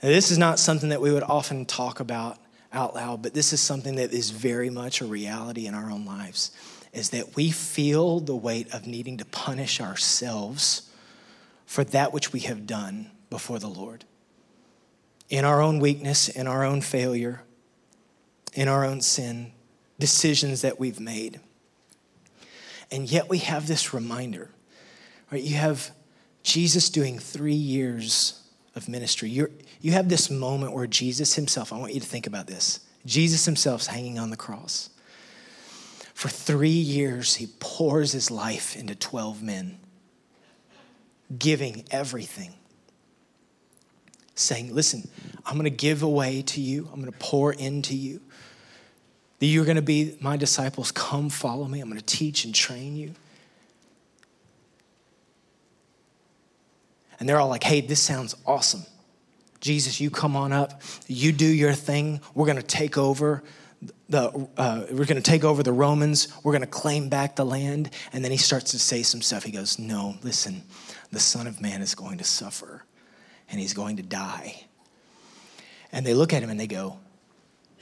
And 0.01 0.11
this 0.11 0.31
is 0.31 0.37
not 0.37 0.59
something 0.59 0.89
that 0.89 1.01
we 1.01 1.11
would 1.11 1.23
often 1.23 1.65
talk 1.65 1.99
about 1.99 2.37
out 2.73 2.95
loud, 2.95 3.21
but 3.21 3.33
this 3.33 3.53
is 3.53 3.59
something 3.59 3.95
that 3.95 4.13
is 4.13 4.29
very 4.29 4.69
much 4.69 5.01
a 5.01 5.05
reality 5.05 5.67
in 5.67 5.73
our 5.73 5.91
own 5.91 6.05
lives 6.05 6.51
is 6.93 7.11
that 7.11 7.35
we 7.35 7.51
feel 7.51 8.19
the 8.19 8.35
weight 8.35 8.73
of 8.73 8.85
needing 8.85 9.17
to 9.17 9.25
punish 9.25 9.79
ourselves 9.79 10.89
for 11.65 11.83
that 11.85 12.11
which 12.11 12.33
we 12.33 12.41
have 12.41 12.67
done 12.67 13.09
before 13.29 13.59
the 13.59 13.69
Lord. 13.69 14.03
In 15.29 15.45
our 15.45 15.61
own 15.61 15.79
weakness, 15.79 16.27
in 16.27 16.47
our 16.47 16.65
own 16.65 16.81
failure, 16.81 17.43
in 18.53 18.67
our 18.67 18.83
own 18.83 18.99
sin, 18.99 19.53
decisions 19.99 20.61
that 20.61 20.79
we've 20.79 20.99
made. 20.99 21.39
And 22.91 23.09
yet 23.09 23.29
we 23.29 23.39
have 23.39 23.67
this 23.67 23.93
reminder, 23.93 24.49
right? 25.31 25.41
You 25.41 25.55
have 25.55 25.91
Jesus 26.43 26.89
doing 26.89 27.19
three 27.19 27.53
years 27.53 28.41
of 28.75 28.89
ministry. 28.89 29.29
You're, 29.29 29.51
you 29.79 29.93
have 29.93 30.09
this 30.09 30.29
moment 30.29 30.73
where 30.73 30.87
Jesus 30.87 31.35
himself, 31.35 31.71
I 31.71 31.77
want 31.77 31.93
you 31.93 31.99
to 31.99 32.05
think 32.05 32.27
about 32.27 32.47
this. 32.47 32.81
Jesus 33.05 33.45
himself's 33.45 33.87
hanging 33.87 34.19
on 34.19 34.29
the 34.29 34.37
cross. 34.37 34.89
For 36.13 36.29
three 36.29 36.69
years, 36.69 37.35
he 37.35 37.47
pours 37.59 38.11
his 38.11 38.29
life 38.29 38.75
into 38.75 38.93
12 38.93 39.41
men, 39.41 39.79
giving 41.37 41.85
everything. 41.89 42.53
Saying, 44.35 44.73
Listen, 44.73 45.07
I'm 45.45 45.53
going 45.53 45.63
to 45.63 45.69
give 45.69 46.03
away 46.03 46.41
to 46.43 46.61
you, 46.61 46.89
I'm 46.91 46.99
going 46.99 47.11
to 47.11 47.17
pour 47.17 47.53
into 47.53 47.95
you 47.95 48.21
that 49.41 49.47
you're 49.47 49.65
going 49.65 49.75
to 49.75 49.81
be 49.81 50.15
my 50.21 50.37
disciples. 50.37 50.91
Come 50.91 51.31
follow 51.31 51.65
me. 51.67 51.81
I'm 51.81 51.89
going 51.89 51.99
to 51.99 52.05
teach 52.05 52.45
and 52.45 52.53
train 52.53 52.95
you. 52.95 53.11
And 57.19 57.27
they're 57.27 57.39
all 57.39 57.47
like, 57.47 57.63
hey, 57.63 57.81
this 57.81 57.99
sounds 57.99 58.35
awesome. 58.45 58.85
Jesus, 59.59 59.99
you 59.99 60.11
come 60.11 60.35
on 60.35 60.53
up. 60.53 60.83
You 61.07 61.31
do 61.31 61.47
your 61.47 61.73
thing. 61.73 62.21
We're 62.35 62.45
going 62.45 62.57
to 62.57 62.63
take 62.63 62.99
over 62.99 63.41
the 64.09 64.47
uh, 64.57 64.85
we're 64.91 65.05
going 65.05 65.15
to 65.15 65.21
take 65.21 65.43
over 65.43 65.63
the 65.63 65.73
Romans. 65.73 66.27
We're 66.43 66.51
going 66.51 66.61
to 66.61 66.67
claim 66.67 67.09
back 67.09 67.35
the 67.35 67.45
land. 67.45 67.89
And 68.13 68.23
then 68.23 68.31
he 68.31 68.37
starts 68.37 68.71
to 68.71 68.79
say 68.79 69.01
some 69.01 69.23
stuff. 69.23 69.43
He 69.43 69.51
goes, 69.51 69.79
"No, 69.79 70.17
listen. 70.21 70.61
The 71.11 71.19
Son 71.19 71.47
of 71.47 71.59
Man 71.59 71.81
is 71.81 71.95
going 71.95 72.19
to 72.19 72.23
suffer, 72.23 72.83
and 73.49 73.59
he's 73.59 73.73
going 73.73 73.97
to 73.97 74.03
die." 74.03 74.65
And 75.91 76.05
they 76.05 76.13
look 76.13 76.31
at 76.31 76.43
him 76.43 76.51
and 76.51 76.59
they 76.59 76.67
go, 76.67 76.99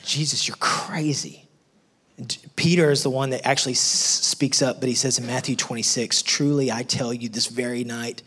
"Jesus, 0.05 0.47
you're 0.47 0.57
crazy." 0.57 1.48
Peter 2.55 2.91
is 2.91 3.03
the 3.03 3.09
one 3.09 3.29
that 3.31 3.45
actually 3.45 3.73
speaks 3.73 4.61
up, 4.61 4.79
but 4.79 4.89
he 4.89 4.95
says 4.95 5.19
in 5.19 5.25
Matthew 5.25 5.55
26, 5.55 6.21
Truly 6.23 6.71
I 6.71 6.83
tell 6.83 7.13
you 7.13 7.29
this 7.29 7.47
very 7.47 7.83
night, 7.83 8.21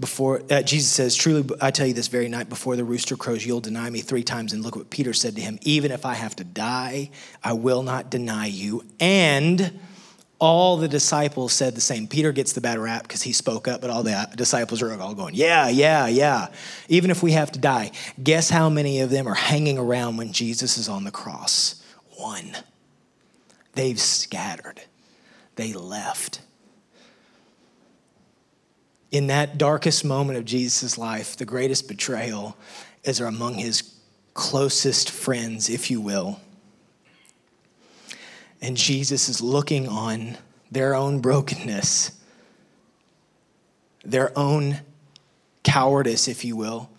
before 0.00 0.42
uh, 0.50 0.62
Jesus 0.62 0.90
says, 0.90 1.16
Truly 1.16 1.48
I 1.60 1.70
tell 1.70 1.86
you 1.86 1.94
this 1.94 2.08
very 2.08 2.28
night, 2.28 2.48
before 2.48 2.76
the 2.76 2.84
rooster 2.84 3.16
crows, 3.16 3.44
you'll 3.44 3.60
deny 3.60 3.90
me 3.90 4.00
three 4.00 4.22
times. 4.22 4.52
And 4.52 4.62
look 4.62 4.76
what 4.76 4.90
Peter 4.90 5.12
said 5.12 5.34
to 5.36 5.42
him 5.42 5.58
Even 5.62 5.90
if 5.90 6.06
I 6.06 6.14
have 6.14 6.36
to 6.36 6.44
die, 6.44 7.10
I 7.42 7.54
will 7.54 7.82
not 7.82 8.10
deny 8.10 8.46
you. 8.46 8.84
And 9.00 9.80
all 10.38 10.76
the 10.76 10.86
disciples 10.86 11.52
said 11.52 11.74
the 11.74 11.80
same. 11.80 12.06
Peter 12.06 12.30
gets 12.30 12.52
the 12.52 12.60
bad 12.60 12.78
rap 12.78 13.02
because 13.02 13.22
he 13.22 13.32
spoke 13.32 13.66
up, 13.66 13.80
but 13.80 13.90
all 13.90 14.04
the 14.04 14.28
disciples 14.36 14.82
are 14.82 15.00
all 15.00 15.14
going, 15.14 15.34
Yeah, 15.34 15.68
yeah, 15.68 16.06
yeah. 16.06 16.48
Even 16.88 17.10
if 17.10 17.22
we 17.22 17.32
have 17.32 17.50
to 17.52 17.58
die. 17.58 17.90
Guess 18.22 18.50
how 18.50 18.68
many 18.68 19.00
of 19.00 19.10
them 19.10 19.26
are 19.26 19.34
hanging 19.34 19.78
around 19.78 20.16
when 20.16 20.32
Jesus 20.32 20.78
is 20.78 20.88
on 20.88 21.04
the 21.04 21.10
cross? 21.10 21.82
One. 22.16 22.56
They've 23.78 24.00
scattered, 24.00 24.80
they 25.54 25.72
left. 25.72 26.40
In 29.12 29.28
that 29.28 29.56
darkest 29.56 30.04
moment 30.04 30.36
of 30.36 30.44
Jesus' 30.44 30.98
life, 30.98 31.36
the 31.36 31.44
greatest 31.44 31.86
betrayal 31.86 32.56
is 33.04 33.20
among 33.20 33.54
his 33.54 33.94
closest 34.34 35.12
friends, 35.12 35.70
if 35.70 35.92
you 35.92 36.00
will. 36.00 36.40
And 38.60 38.76
Jesus 38.76 39.28
is 39.28 39.40
looking 39.40 39.86
on 39.86 40.38
their 40.72 40.96
own 40.96 41.20
brokenness, 41.20 42.20
their 44.04 44.36
own 44.36 44.80
cowardice, 45.62 46.26
if 46.26 46.44
you 46.44 46.56
will, 46.56 46.90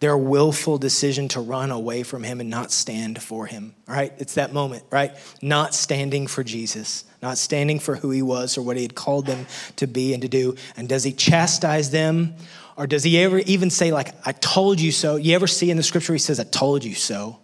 their 0.00 0.16
willful 0.16 0.78
decision 0.78 1.28
to 1.28 1.40
run 1.40 1.70
away 1.70 2.02
from 2.02 2.22
him 2.22 2.40
and 2.40 2.48
not 2.48 2.70
stand 2.70 3.20
for 3.20 3.46
him, 3.46 3.74
right? 3.86 4.12
It's 4.18 4.34
that 4.34 4.52
moment, 4.52 4.84
right? 4.90 5.12
Not 5.42 5.74
standing 5.74 6.26
for 6.28 6.44
Jesus, 6.44 7.04
not 7.20 7.36
standing 7.36 7.80
for 7.80 7.96
who 7.96 8.10
he 8.10 8.22
was 8.22 8.56
or 8.56 8.62
what 8.62 8.76
he 8.76 8.82
had 8.82 8.94
called 8.94 9.26
them 9.26 9.46
to 9.76 9.86
be 9.86 10.12
and 10.12 10.22
to 10.22 10.28
do. 10.28 10.54
And 10.76 10.88
does 10.88 11.02
he 11.02 11.12
chastise 11.12 11.90
them? 11.90 12.34
Or 12.76 12.86
does 12.86 13.02
he 13.02 13.18
ever 13.18 13.38
even 13.40 13.70
say, 13.70 13.90
like, 13.90 14.14
I 14.24 14.32
told 14.32 14.80
you 14.80 14.92
so? 14.92 15.16
You 15.16 15.34
ever 15.34 15.48
see 15.48 15.70
in 15.70 15.76
the 15.76 15.82
scripture 15.82 16.12
he 16.12 16.20
says, 16.20 16.38
I 16.38 16.44
told 16.44 16.84
you 16.84 16.94
so? 16.94 17.40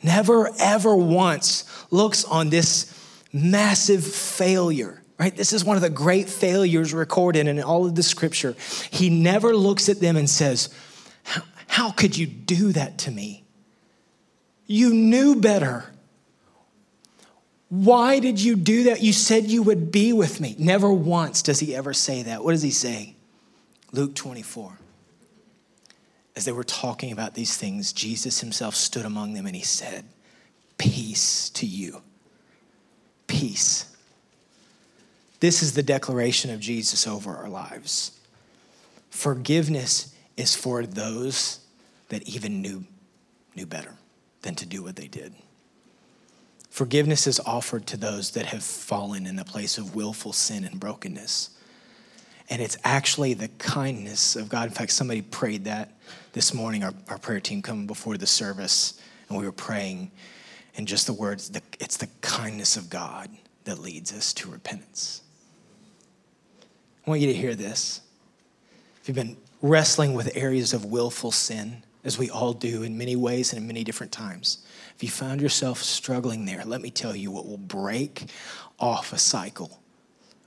Never, 0.00 0.50
ever 0.60 0.94
once 0.94 1.64
looks 1.90 2.24
on 2.24 2.50
this 2.50 2.92
massive 3.32 4.04
failure 4.04 5.00
right? 5.16 5.36
This 5.36 5.52
is 5.52 5.64
one 5.64 5.76
of 5.76 5.82
the 5.82 5.90
great 5.90 6.28
failures 6.28 6.92
recorded 6.92 7.46
in 7.46 7.62
all 7.62 7.86
of 7.86 7.94
the 7.94 8.02
scripture. 8.02 8.56
He 8.90 9.10
never 9.10 9.54
looks 9.54 9.88
at 9.88 10.00
them 10.00 10.16
and 10.16 10.28
says, 10.28 10.74
how 11.66 11.90
could 11.90 12.16
you 12.16 12.26
do 12.26 12.72
that 12.72 12.98
to 12.98 13.10
me? 13.10 13.44
You 14.66 14.94
knew 14.94 15.40
better. 15.40 15.86
Why 17.68 18.20
did 18.20 18.40
you 18.40 18.56
do 18.56 18.84
that? 18.84 19.02
You 19.02 19.12
said 19.12 19.44
you 19.44 19.62
would 19.62 19.90
be 19.90 20.12
with 20.12 20.40
me. 20.40 20.54
Never 20.58 20.92
once 20.92 21.42
does 21.42 21.60
he 21.60 21.74
ever 21.74 21.92
say 21.92 22.22
that. 22.22 22.44
What 22.44 22.52
does 22.52 22.62
he 22.62 22.70
say? 22.70 23.14
Luke 23.92 24.14
24. 24.14 24.78
As 26.36 26.44
they 26.44 26.52
were 26.52 26.64
talking 26.64 27.12
about 27.12 27.34
these 27.34 27.56
things, 27.56 27.92
Jesus 27.92 28.40
himself 28.40 28.74
stood 28.74 29.04
among 29.04 29.34
them 29.34 29.46
and 29.46 29.54
he 29.54 29.62
said, 29.62 30.04
Peace 30.78 31.48
to 31.50 31.66
you. 31.66 32.02
Peace. 33.26 33.90
This 35.40 35.62
is 35.62 35.74
the 35.74 35.82
declaration 35.82 36.50
of 36.50 36.60
Jesus 36.60 37.06
over 37.06 37.36
our 37.36 37.48
lives. 37.48 38.18
Forgiveness 39.10 40.13
is 40.36 40.54
for 40.54 40.84
those 40.84 41.60
that 42.08 42.22
even 42.28 42.60
knew, 42.60 42.84
knew 43.54 43.66
better 43.66 43.94
than 44.42 44.54
to 44.56 44.66
do 44.66 44.82
what 44.82 44.96
they 44.96 45.06
did. 45.06 45.34
Forgiveness 46.70 47.26
is 47.26 47.40
offered 47.40 47.86
to 47.86 47.96
those 47.96 48.32
that 48.32 48.46
have 48.46 48.64
fallen 48.64 49.26
in 49.26 49.38
a 49.38 49.44
place 49.44 49.78
of 49.78 49.94
willful 49.94 50.32
sin 50.32 50.64
and 50.64 50.80
brokenness. 50.80 51.50
And 52.50 52.60
it's 52.60 52.76
actually 52.84 53.34
the 53.34 53.48
kindness 53.48 54.36
of 54.36 54.48
God. 54.48 54.68
In 54.68 54.74
fact, 54.74 54.90
somebody 54.90 55.22
prayed 55.22 55.64
that 55.64 55.92
this 56.32 56.52
morning, 56.52 56.82
our, 56.82 56.92
our 57.08 57.18
prayer 57.18 57.40
team 57.40 57.62
coming 57.62 57.86
before 57.86 58.18
the 58.18 58.26
service. 58.26 59.00
and 59.28 59.38
we 59.38 59.44
were 59.44 59.52
praying, 59.52 60.10
and 60.76 60.86
just 60.86 61.06
the 61.06 61.12
words, 61.12 61.50
the, 61.50 61.62
it's 61.78 61.96
the 61.96 62.08
kindness 62.20 62.76
of 62.76 62.90
God 62.90 63.30
that 63.64 63.78
leads 63.78 64.12
us 64.12 64.32
to 64.34 64.50
repentance. 64.50 65.22
I 67.06 67.10
want 67.10 67.20
you 67.20 67.28
to 67.28 67.34
hear 67.34 67.54
this. 67.54 68.00
If 69.00 69.08
you've 69.08 69.14
been 69.14 69.36
wrestling 69.64 70.12
with 70.12 70.36
areas 70.36 70.74
of 70.74 70.84
willful 70.84 71.32
sin, 71.32 71.82
as 72.04 72.18
we 72.18 72.28
all 72.28 72.52
do 72.52 72.82
in 72.82 72.98
many 72.98 73.16
ways 73.16 73.50
and 73.50 73.62
in 73.62 73.66
many 73.66 73.82
different 73.82 74.12
times, 74.12 74.58
if 74.94 75.02
you 75.02 75.08
found 75.08 75.40
yourself 75.40 75.82
struggling 75.82 76.44
there, 76.44 76.62
let 76.66 76.82
me 76.82 76.90
tell 76.90 77.16
you 77.16 77.30
what 77.30 77.46
will 77.46 77.56
break 77.56 78.26
off 78.78 79.14
a 79.14 79.18
cycle 79.18 79.80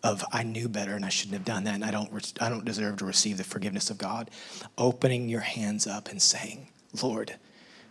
of 0.04 0.24
I 0.32 0.44
knew 0.44 0.70
better 0.70 0.94
and 0.94 1.04
I 1.04 1.10
shouldn't 1.10 1.34
have 1.34 1.46
done 1.46 1.64
that 1.64 1.74
and 1.74 1.84
I 1.84 1.90
don't, 1.90 2.34
I 2.40 2.48
don't 2.48 2.64
deserve 2.64 2.98
to 2.98 3.06
receive 3.06 3.38
the 3.38 3.44
forgiveness 3.44 3.90
of 3.90 3.98
God. 3.98 4.30
Opening 4.78 5.30
your 5.30 5.42
hands 5.42 5.88
up 5.88 6.10
and 6.10 6.22
saying, 6.22 6.68
Lord, 7.02 7.34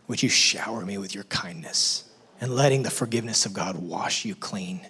would 0.06 0.22
you 0.22 0.28
shower 0.28 0.86
me 0.86 0.96
with 0.96 1.12
your 1.12 1.24
kindness 1.24 2.04
and 2.40 2.54
letting 2.54 2.84
the 2.84 2.90
forgiveness 2.90 3.44
of 3.46 3.52
God 3.52 3.76
wash 3.76 4.24
you 4.24 4.36
clean 4.36 4.86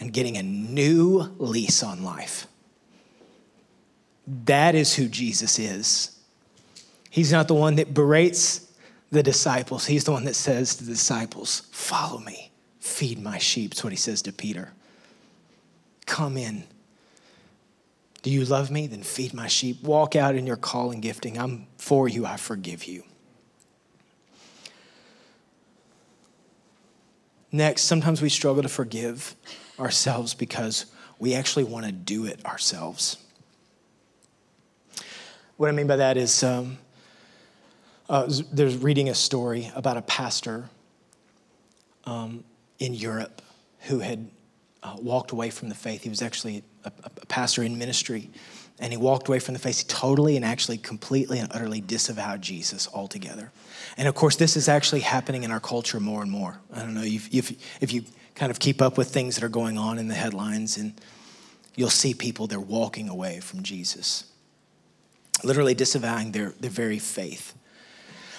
and 0.00 0.12
getting 0.12 0.36
a 0.36 0.42
new 0.42 1.32
lease 1.38 1.84
on 1.84 2.02
life. 2.02 2.48
That 4.26 4.74
is 4.74 4.94
who 4.94 5.08
Jesus 5.08 5.58
is. 5.58 6.18
He's 7.10 7.32
not 7.32 7.48
the 7.48 7.54
one 7.54 7.76
that 7.76 7.92
berates 7.92 8.72
the 9.10 9.22
disciples, 9.22 9.84
he's 9.84 10.04
the 10.04 10.12
one 10.12 10.24
that 10.24 10.34
says 10.34 10.76
to 10.76 10.84
the 10.84 10.92
disciples, 10.92 11.68
Follow 11.70 12.18
me, 12.18 12.50
feed 12.80 13.22
my 13.22 13.36
sheep. 13.36 13.72
That's 13.72 13.84
what 13.84 13.92
he 13.92 13.98
says 13.98 14.22
to 14.22 14.32
Peter. 14.32 14.72
Come 16.06 16.38
in. 16.38 16.64
Do 18.22 18.30
you 18.30 18.44
love 18.44 18.70
me? 18.70 18.86
Then 18.86 19.02
feed 19.02 19.34
my 19.34 19.48
sheep. 19.48 19.82
Walk 19.82 20.16
out 20.16 20.34
in 20.34 20.46
your 20.46 20.56
calling 20.56 21.00
gifting. 21.00 21.36
I'm 21.36 21.66
for 21.76 22.08
you, 22.08 22.24
I 22.24 22.36
forgive 22.36 22.84
you. 22.84 23.02
Next, 27.50 27.82
sometimes 27.82 28.22
we 28.22 28.30
struggle 28.30 28.62
to 28.62 28.68
forgive 28.68 29.34
ourselves 29.78 30.32
because 30.32 30.86
we 31.18 31.34
actually 31.34 31.64
want 31.64 31.84
to 31.84 31.92
do 31.92 32.24
it 32.24 32.44
ourselves. 32.46 33.18
What 35.62 35.68
I 35.68 35.74
mean 35.74 35.86
by 35.86 35.94
that 35.94 36.16
is 36.16 36.42
um, 36.42 36.76
uh, 38.08 38.28
there's 38.52 38.76
reading 38.78 39.10
a 39.10 39.14
story 39.14 39.70
about 39.76 39.96
a 39.96 40.02
pastor 40.02 40.68
um, 42.04 42.42
in 42.80 42.94
Europe 42.94 43.40
who 43.82 44.00
had 44.00 44.28
uh, 44.82 44.96
walked 44.98 45.30
away 45.30 45.50
from 45.50 45.68
the 45.68 45.76
faith. 45.76 46.02
He 46.02 46.08
was 46.08 46.20
actually 46.20 46.64
a, 46.84 46.90
a, 47.04 47.26
pastor 47.26 47.62
in 47.62 47.78
ministry, 47.78 48.28
and 48.80 48.92
he 48.92 48.96
walked 48.96 49.28
away 49.28 49.38
from 49.38 49.54
the 49.54 49.60
faith. 49.60 49.86
Totally 49.86 50.34
and 50.34 50.44
actually 50.44 50.78
completely 50.78 51.38
and 51.38 51.48
utterly 51.52 51.80
disavowed 51.80 52.42
Jesus 52.42 52.88
altogether. 52.92 53.52
And 53.96 54.08
of 54.08 54.16
course, 54.16 54.34
this 54.34 54.56
is 54.56 54.68
actually 54.68 55.02
happening 55.02 55.44
in 55.44 55.52
our 55.52 55.60
culture 55.60 56.00
more 56.00 56.22
and 56.22 56.30
more. 56.32 56.58
I 56.72 56.80
don't 56.80 56.94
know 56.94 57.04
if, 57.04 57.32
if, 57.32 57.52
if 57.80 57.92
you 57.92 58.02
kind 58.34 58.50
of 58.50 58.58
keep 58.58 58.82
up 58.82 58.98
with 58.98 59.10
things 59.10 59.36
that 59.36 59.44
are 59.44 59.48
going 59.48 59.78
on 59.78 60.00
in 60.00 60.08
the 60.08 60.14
headlines, 60.14 60.76
and 60.76 61.00
you'll 61.76 61.88
see 61.88 62.14
people, 62.14 62.48
they're 62.48 62.58
walking 62.58 63.08
away 63.08 63.38
from 63.38 63.62
Jesus, 63.62 64.24
literally 65.44 65.74
disavowing 65.74 66.32
their, 66.32 66.50
their 66.60 66.70
very 66.70 66.98
faith. 66.98 67.54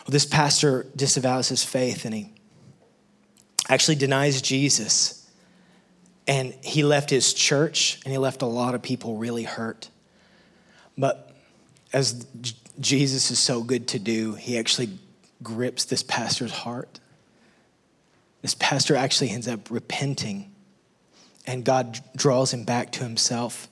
Well, 0.05 0.11
this 0.11 0.25
pastor 0.25 0.85
disavows 0.95 1.49
his 1.49 1.63
faith 1.63 2.05
and 2.05 2.13
he 2.13 2.33
actually 3.69 3.95
denies 3.95 4.41
Jesus 4.41 5.29
and 6.27 6.53
he 6.61 6.83
left 6.83 7.09
his 7.09 7.33
church 7.33 7.99
and 8.03 8.11
he 8.11 8.17
left 8.17 8.41
a 8.41 8.47
lot 8.47 8.75
of 8.75 8.81
people 8.81 9.17
really 9.17 9.43
hurt. 9.43 9.89
But 10.97 11.31
as 11.91 12.25
Jesus 12.79 13.31
is 13.31 13.39
so 13.39 13.63
good 13.63 13.87
to 13.89 13.99
do, 13.99 14.33
he 14.35 14.57
actually 14.57 14.97
grips 15.41 15.85
this 15.85 16.03
pastor's 16.03 16.51
heart. 16.51 16.99
This 18.41 18.55
pastor 18.55 18.95
actually 18.95 19.29
ends 19.29 19.47
up 19.47 19.69
repenting, 19.69 20.51
and 21.45 21.63
God 21.63 21.99
draws 22.15 22.53
him 22.53 22.63
back 22.65 22.91
to 22.93 23.03
himself. 23.03 23.69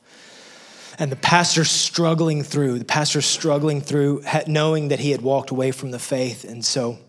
And 0.99 1.12
the 1.12 1.15
pastor 1.15 1.63
struggling 1.63 2.43
through, 2.43 2.80
the 2.80 2.86
pastor 2.86 3.21
struggling 3.21 3.82
through, 3.82 4.23
knowing 4.47 4.89
that 4.89 4.99
he 4.99 5.12
had 5.12 5.21
walked 5.21 5.49
away 5.49 5.71
from 5.71 5.91
the 5.91 5.99
faith. 5.99 6.43
And 6.43 6.63
so 6.63 6.99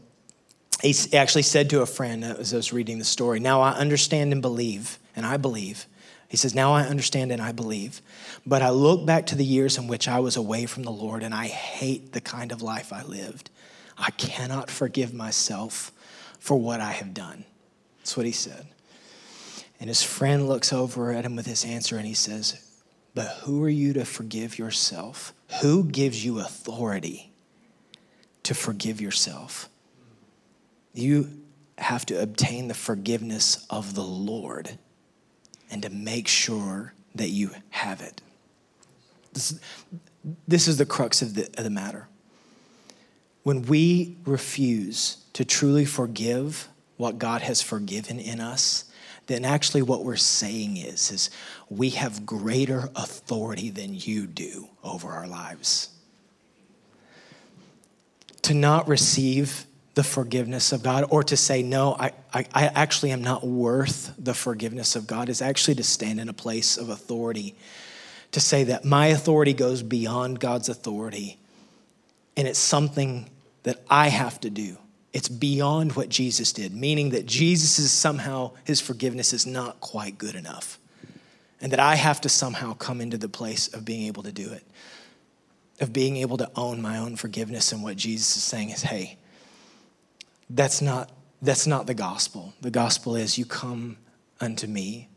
he 0.83 0.95
actually 1.12 1.42
said 1.42 1.71
to 1.71 1.83
a 1.83 1.87
friend 1.87 2.25
uh, 2.25 2.35
as 2.38 2.53
I 2.53 2.57
was 2.57 2.73
reading 2.73 2.99
the 2.99 3.05
story, 3.05 3.40
Now 3.40 3.61
I 3.61 3.73
understand 3.73 4.33
and 4.33 4.42
believe 4.42 4.99
and 5.14 5.25
I 5.25 5.37
believe. 5.37 5.87
He 6.29 6.37
says, 6.37 6.55
Now 6.55 6.73
I 6.73 6.83
understand 6.83 7.31
and 7.31 7.42
I 7.42 7.53
believe. 7.53 8.01
But 8.47 8.62
I 8.62 8.71
look 8.71 9.07
back 9.07 9.27
to 9.27 9.35
the 9.35 9.45
years 9.45 9.79
in 9.79 9.87
which 9.87 10.09
I 10.09 10.21
was 10.21 10.37
away 10.37 10.66
from 10.66 10.83
the 10.83 10.90
Lord 10.90 11.23
and 11.23 11.35
I 11.35 11.47
hate 11.47 12.12
the 12.12 12.21
kind 12.21 12.53
of 12.53 12.62
life 12.62 12.92
I 12.92 13.03
lived. 13.03 13.51
I 13.99 14.11
cannot 14.11 14.71
forgive 14.71 15.14
myself 15.14 15.92
for 16.40 16.57
what 16.57 16.81
I 16.81 16.92
have 16.92 17.14
done. 17.14 17.45
That's 17.99 18.16
what 18.16 18.27
he 18.27 18.33
said. 18.33 18.66
And 19.79 19.88
his 19.88 20.03
friend 20.03 20.49
looks 20.49 20.73
over 20.73 21.12
at 21.12 21.25
him 21.25 21.37
with 21.37 21.47
his 21.47 21.64
answer 21.64 21.97
and 21.97 22.07
he 22.07 22.14
says, 22.14 22.72
But 23.14 23.29
who 23.42 23.62
are 23.62 23.68
you 23.68 23.92
to 23.94 24.05
forgive 24.05 24.59
yourself? 24.59 25.35
Who 25.61 25.85
gives 25.85 26.25
you 26.25 26.38
authority 26.40 27.33
to 28.42 28.55
forgive 28.55 29.01
yourself? 29.01 29.68
You 30.94 31.42
have 31.79 32.07
to 32.07 32.20
obtain 32.20 32.68
the 32.68 32.75
forgiveness 32.75 33.66
of 33.68 33.94
the 33.94 34.03
Lord 34.03 34.79
and 35.70 35.83
to 35.83 35.90
make 35.90 36.29
sure 36.29 36.94
that 37.14 37.31
you 37.31 37.51
have 37.70 38.01
it. 38.01 38.20
This, 39.33 39.59
this 40.46 40.68
is 40.68 40.77
the 40.77 40.87
crux 40.87 41.22
of 41.22 41.35
the, 41.35 41.46
of 41.59 41.64
the 41.64 41.70
matter. 41.70 42.09
When 43.42 43.62
we 43.62 44.16
refuse 44.25 45.18
to 45.33 45.44
truly 45.44 45.85
forgive 45.85 46.68
what 46.96 47.18
God 47.18 47.42
has 47.42 47.61
forgiven 47.61 48.20
in 48.20 48.38
us, 48.40 48.85
then 49.27 49.45
actually 49.45 49.83
what 49.83 50.05
we're 50.05 50.17
saying 50.17 50.77
is, 50.77 51.11
is 51.11 51.31
we 51.69 51.91
have 51.91 52.27
greater 52.27 52.91
authority 52.97 53.71
than 53.71 53.95
you 53.95 54.27
do 54.27 54.69
over 54.83 55.09
our 55.11 55.27
lives. 55.27 55.89
To 58.43 58.55
not 58.55 58.89
receive 58.89 59.67
the 59.95 60.03
forgiveness 60.03 60.73
of 60.73 60.83
God 60.83 61.05
or 61.11 61.23
to 61.25 61.37
say, 61.37 61.63
no, 61.63 61.95
I, 61.99 62.13
I, 62.33 62.47
I, 62.55 62.65
actually 62.67 63.11
am 63.11 63.23
not 63.23 63.47
worth 63.47 64.15
the 64.19 64.33
forgiveness 64.33 64.97
of 64.97 65.07
God 65.07 65.29
is 65.29 65.43
actually 65.43 65.75
to 65.77 65.83
stand 65.83 66.19
in 66.19 66.31
a 66.31 66.33
place 66.33 66.79
of 66.79 66.89
authority, 66.89 67.55
to 68.33 68.41
say 68.41 68.65
that 68.65 68.87
my 68.87 69.09
authority 69.09 69.53
goes 69.53 69.83
beyond 69.83 70.41
God's 70.41 70.71
authority 70.71 71.39
and 72.37 72.49
it's 72.49 72.59
something 72.59 73.29
that 73.65 73.81
I 73.89 74.09
have 74.09 74.41
to 74.41 74.51
do. 74.51 74.79
It's 75.12 75.29
beyond 75.29 75.94
what 75.94 76.09
Jesus 76.09 76.53
did, 76.53 76.75
meaning 76.75 77.11
that 77.11 77.27
Jesus 77.27 77.79
is 77.79 77.92
somehow, 77.92 78.53
his 78.64 78.81
forgiveness 78.81 79.33
is 79.33 79.46
not 79.46 79.81
quite 79.81 80.16
good 80.16 80.35
enough. 80.35 80.79
And 81.61 81.70
that 81.72 81.81
I 81.81 81.96
have 81.96 82.20
to 82.22 82.29
somehow 82.29 82.75
come 82.75 83.01
into 83.01 83.18
the 83.18 83.29
place 83.29 83.68
of 83.68 83.85
being 83.85 84.07
able 84.07 84.22
to 84.22 84.33
do 84.33 84.53
it, 84.53 84.64
of 85.81 85.92
being 85.92 86.16
able 86.16 86.38
to 86.38 86.51
own 86.57 86.81
my 86.81 86.98
own 86.98 87.16
forgiveness. 87.16 87.72
And 87.72 87.83
what 87.83 87.96
Jesus 87.96 88.37
is 88.37 88.42
saying 88.42 88.70
is, 88.70 88.83
hey, 88.83 89.18
that's 90.48 90.81
not, 90.81 91.11
that's 91.40 91.66
not 91.66 91.87
the 91.87 91.94
gospel. 91.94 92.55
The 92.62 92.70
gospel 92.70 93.14
is 93.14 93.38
you 93.38 93.44
come 93.44 93.98
unto 94.40 94.66
me, 94.66 95.09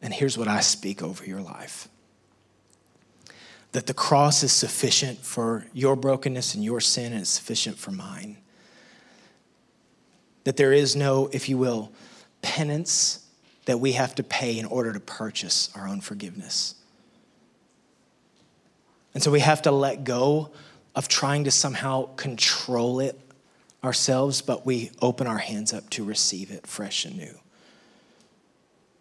and 0.00 0.12
here's 0.12 0.36
what 0.36 0.48
I 0.48 0.60
speak 0.60 1.02
over 1.02 1.24
your 1.24 1.40
life 1.40 1.88
that 3.72 3.86
the 3.86 3.94
cross 3.94 4.42
is 4.42 4.52
sufficient 4.52 5.18
for 5.20 5.66
your 5.72 5.96
brokenness 5.96 6.54
and 6.54 6.62
your 6.62 6.78
sin, 6.78 7.12
and 7.12 7.22
it's 7.22 7.30
sufficient 7.30 7.78
for 7.78 7.90
mine. 7.90 8.36
That 10.44 10.56
there 10.56 10.72
is 10.72 10.96
no, 10.96 11.28
if 11.32 11.48
you 11.48 11.58
will, 11.58 11.92
penance 12.42 13.26
that 13.66 13.78
we 13.78 13.92
have 13.92 14.14
to 14.16 14.22
pay 14.22 14.58
in 14.58 14.66
order 14.66 14.92
to 14.92 15.00
purchase 15.00 15.70
our 15.74 15.86
own 15.86 16.00
forgiveness. 16.00 16.74
And 19.14 19.22
so 19.22 19.30
we 19.30 19.40
have 19.40 19.62
to 19.62 19.70
let 19.70 20.04
go 20.04 20.50
of 20.94 21.08
trying 21.08 21.44
to 21.44 21.50
somehow 21.50 22.14
control 22.16 23.00
it 23.00 23.18
ourselves, 23.84 24.42
but 24.42 24.64
we 24.64 24.90
open 25.00 25.26
our 25.26 25.38
hands 25.38 25.72
up 25.72 25.88
to 25.90 26.04
receive 26.04 26.50
it 26.50 26.66
fresh 26.66 27.04
and 27.04 27.16
new. 27.16 27.38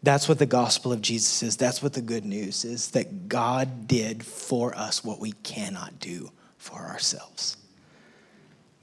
That's 0.04 0.27
what 0.27 0.39
the 0.39 0.47
gospel 0.47 0.91
of 0.91 1.01
Jesus 1.01 1.43
is. 1.43 1.58
That's 1.58 1.84
what 1.84 1.93
the 1.93 2.01
good 2.01 2.25
news 2.25 2.65
is 2.65 2.91
that 2.91 3.30
God 3.30 3.88
did 3.88 4.25
for 4.25 4.75
us 4.75 5.04
what 5.04 5.19
we 5.19 5.34
cannot 5.43 5.99
do 5.99 6.32
for 6.58 6.80
ourselves. 6.80 7.58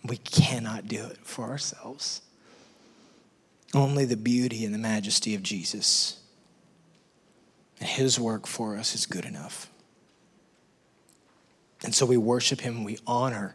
We 0.04 0.16
cannot 0.18 0.86
do 0.86 1.04
it 1.06 1.18
for 1.24 1.44
ourselves. 1.46 2.22
Only 3.74 4.04
the 4.04 4.16
beauty 4.16 4.64
and 4.64 4.74
the 4.74 4.78
majesty 4.78 5.34
of 5.34 5.42
Jesus 5.42 6.20
and 7.80 7.88
his 7.88 8.18
work 8.18 8.46
for 8.46 8.76
us 8.76 8.94
is 8.94 9.06
good 9.06 9.24
enough. 9.24 9.70
And 11.84 11.94
so 11.94 12.06
we 12.06 12.16
worship 12.16 12.60
him, 12.60 12.82
we 12.82 12.98
honor. 13.06 13.54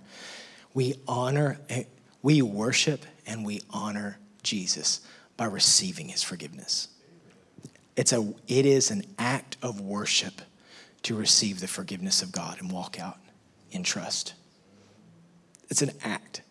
We 0.74 0.96
honor 1.08 1.60
we 2.24 2.42
worship 2.42 3.06
and 3.28 3.46
we 3.46 3.62
honor 3.70 4.18
Jesus 4.42 5.02
by 5.38 5.46
receiving 5.46 6.08
his 6.08 6.24
forgiveness. 6.24 6.88
It's 7.96 8.14
a, 8.14 8.34
it 8.48 8.66
is 8.66 8.90
an 8.90 9.04
act 9.20 9.58
of 9.62 9.82
worship 9.82 10.42
to 11.04 11.16
receive 11.16 11.60
the 11.60 11.68
forgiveness 11.68 12.24
of 12.24 12.32
God 12.32 12.60
and 12.60 12.72
walk 12.72 13.00
out 13.00 13.18
in 13.72 13.84
trust. 13.84 14.34
It's 15.70 15.82
an 15.82 15.92
act 16.04 16.42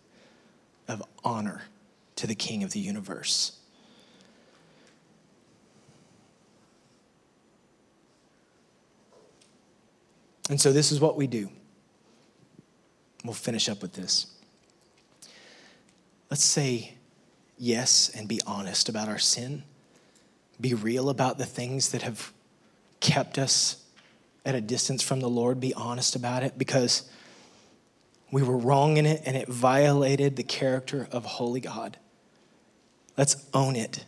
of 0.87 1.03
honor 1.25 1.63
to 2.17 2.27
the 2.27 2.35
King 2.35 2.63
of 2.63 2.73
the 2.73 2.81
universe. 2.81 3.59
And 10.51 10.61
so, 10.61 10.73
this 10.73 10.93
is 10.93 11.01
what 11.01 11.17
we 11.17 11.27
do. 11.27 11.49
We'll 13.25 13.35
finish 13.35 13.69
up 13.69 13.81
with 13.81 13.93
this. 13.93 14.27
Let's 16.31 16.45
say 16.45 16.95
yes 17.59 18.11
and 18.15 18.27
be 18.27 18.41
honest 18.47 18.89
about 18.89 19.09
our 19.09 19.19
sin. 19.19 19.63
Be 20.61 20.75
real 20.75 21.09
about 21.09 21.39
the 21.39 21.47
things 21.47 21.91
that 21.91 22.03
have 22.03 22.33
kept 23.01 23.39
us 23.39 23.85
at 24.45 24.55
a 24.55 24.61
distance 24.61 25.03
from 25.03 25.21
the 25.21 25.29
Lord. 25.29 25.61
Be 25.61 25.75
honest 25.75 26.17
about 26.17 26.43
it 26.43 26.59
because 26.59 27.09
we 28.31 28.43
were 28.43 28.57
wrong 28.57 28.97
in 28.97 29.07
it 29.07 29.23
and 29.25 29.37
it 29.37 29.49
violated 29.49 30.37
the 30.37 30.43
character 30.43 31.09
of 31.13 31.25
holy 31.25 31.61
God. 31.61 31.99
Let's 33.17 33.37
own 33.53 33.77
it 33.77 34.05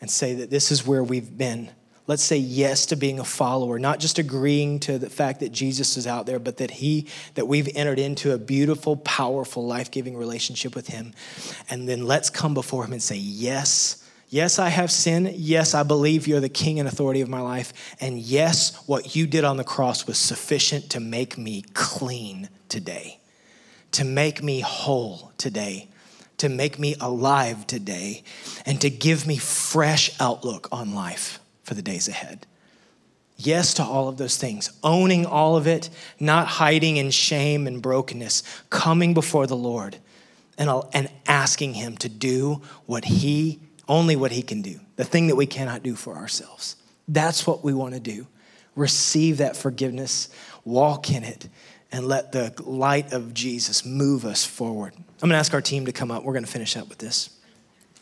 and 0.00 0.10
say 0.10 0.34
that 0.34 0.50
this 0.50 0.70
is 0.70 0.86
where 0.86 1.02
we've 1.02 1.36
been 1.36 1.70
let's 2.06 2.22
say 2.22 2.36
yes 2.36 2.86
to 2.86 2.96
being 2.96 3.18
a 3.20 3.24
follower, 3.24 3.78
not 3.78 4.00
just 4.00 4.18
agreeing 4.18 4.80
to 4.80 4.98
the 4.98 5.08
fact 5.08 5.40
that 5.40 5.52
Jesus 5.52 5.96
is 5.96 6.06
out 6.06 6.26
there, 6.26 6.38
but 6.38 6.56
that 6.58 6.70
he 6.70 7.06
that 7.34 7.46
we've 7.46 7.68
entered 7.74 7.98
into 7.98 8.32
a 8.32 8.38
beautiful, 8.38 8.96
powerful, 8.96 9.64
life-giving 9.66 10.16
relationship 10.16 10.74
with 10.74 10.88
him. 10.88 11.14
And 11.70 11.88
then 11.88 12.06
let's 12.06 12.30
come 12.30 12.54
before 12.54 12.84
him 12.84 12.92
and 12.92 13.02
say, 13.02 13.16
"Yes, 13.16 13.98
Yes, 14.28 14.58
I 14.58 14.70
have 14.70 14.90
sinned. 14.90 15.32
Yes, 15.34 15.74
I 15.74 15.82
believe 15.82 16.26
you're 16.26 16.40
the 16.40 16.48
king 16.48 16.78
and 16.78 16.88
authority 16.88 17.20
of 17.20 17.28
my 17.28 17.42
life. 17.42 17.74
And 18.00 18.18
yes, 18.18 18.82
what 18.88 19.14
you 19.14 19.26
did 19.26 19.44
on 19.44 19.58
the 19.58 19.62
cross 19.62 20.06
was 20.06 20.16
sufficient 20.16 20.88
to 20.92 21.00
make 21.00 21.36
me 21.36 21.66
clean 21.74 22.48
today, 22.70 23.20
to 23.90 24.04
make 24.04 24.42
me 24.42 24.60
whole 24.60 25.32
today, 25.36 25.90
to 26.42 26.48
make 26.48 26.76
me 26.76 26.96
alive 27.00 27.68
today, 27.68 28.24
and 28.66 28.80
to 28.80 28.90
give 28.90 29.28
me 29.28 29.36
fresh 29.36 30.10
outlook 30.18 30.68
on 30.72 30.92
life 30.92 31.38
for 31.62 31.74
the 31.74 31.82
days 31.82 32.08
ahead. 32.08 32.48
Yes 33.36 33.74
to 33.74 33.84
all 33.84 34.08
of 34.08 34.16
those 34.16 34.36
things, 34.36 34.68
owning 34.82 35.24
all 35.24 35.56
of 35.56 35.68
it, 35.68 35.88
not 36.18 36.48
hiding 36.48 36.96
in 36.96 37.12
shame 37.12 37.68
and 37.68 37.80
brokenness, 37.80 38.42
coming 38.70 39.14
before 39.14 39.46
the 39.46 39.54
Lord 39.54 39.98
and, 40.58 40.68
and 40.92 41.08
asking 41.28 41.74
Him 41.74 41.96
to 41.98 42.08
do 42.08 42.60
what 42.86 43.04
He, 43.04 43.60
only 43.86 44.16
what 44.16 44.32
He 44.32 44.42
can 44.42 44.62
do, 44.62 44.80
the 44.96 45.04
thing 45.04 45.28
that 45.28 45.36
we 45.36 45.46
cannot 45.46 45.84
do 45.84 45.94
for 45.94 46.16
ourselves. 46.16 46.74
That's 47.06 47.46
what 47.46 47.62
we 47.62 47.72
want 47.72 47.94
to 47.94 48.00
do. 48.00 48.26
Receive 48.74 49.36
that 49.36 49.56
forgiveness, 49.56 50.28
walk 50.64 51.08
in 51.12 51.22
it, 51.22 51.48
and 51.92 52.06
let 52.06 52.32
the 52.32 52.54
light 52.64 53.12
of 53.12 53.34
Jesus 53.34 53.84
move 53.84 54.24
us 54.24 54.44
forward. 54.44 54.94
I'm 54.96 55.28
going 55.28 55.32
to 55.32 55.36
ask 55.36 55.52
our 55.52 55.60
team 55.60 55.86
to 55.86 55.92
come 55.92 56.10
up. 56.10 56.24
We're 56.24 56.32
going 56.32 56.44
to 56.44 56.50
finish 56.50 56.76
up 56.76 56.88
with 56.88 56.98
this. 56.98 57.30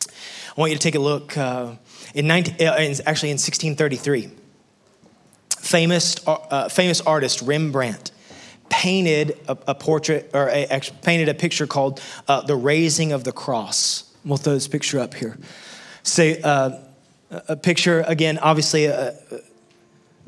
I 0.07 0.61
want 0.61 0.71
you 0.71 0.79
to 0.79 0.83
take 0.83 0.95
a 0.95 1.01
look. 1.01 1.37
Uh, 1.37 1.75
in 2.15 2.27
19, 2.27 2.55
uh, 2.67 2.73
actually, 3.05 3.31
in 3.31 3.35
1633, 3.35 4.31
famous, 5.59 6.17
uh, 6.27 6.69
famous 6.69 7.01
artist 7.01 7.43
Rembrandt 7.43 8.13
painted 8.69 9.39
a, 9.49 9.59
a 9.69 9.75
portrait 9.75 10.31
or 10.33 10.49
a, 10.49 10.81
painted 11.03 11.29
a 11.29 11.35
picture 11.35 11.67
called 11.67 12.01
uh, 12.29 12.41
"The 12.43 12.57
Raising 12.57 13.13
of 13.13 13.25
the 13.25 13.33
Cross." 13.33 14.05
We'll 14.25 14.39
throw 14.39 14.55
this 14.55 14.69
picture 14.69 14.99
up 15.01 15.15
here. 15.15 15.39
Say 16.03 16.41
uh, 16.43 16.79
a 17.31 17.57
picture 17.57 18.01
again. 18.07 18.39
Obviously, 18.39 18.87
a, 18.87 19.11
a 19.11 19.41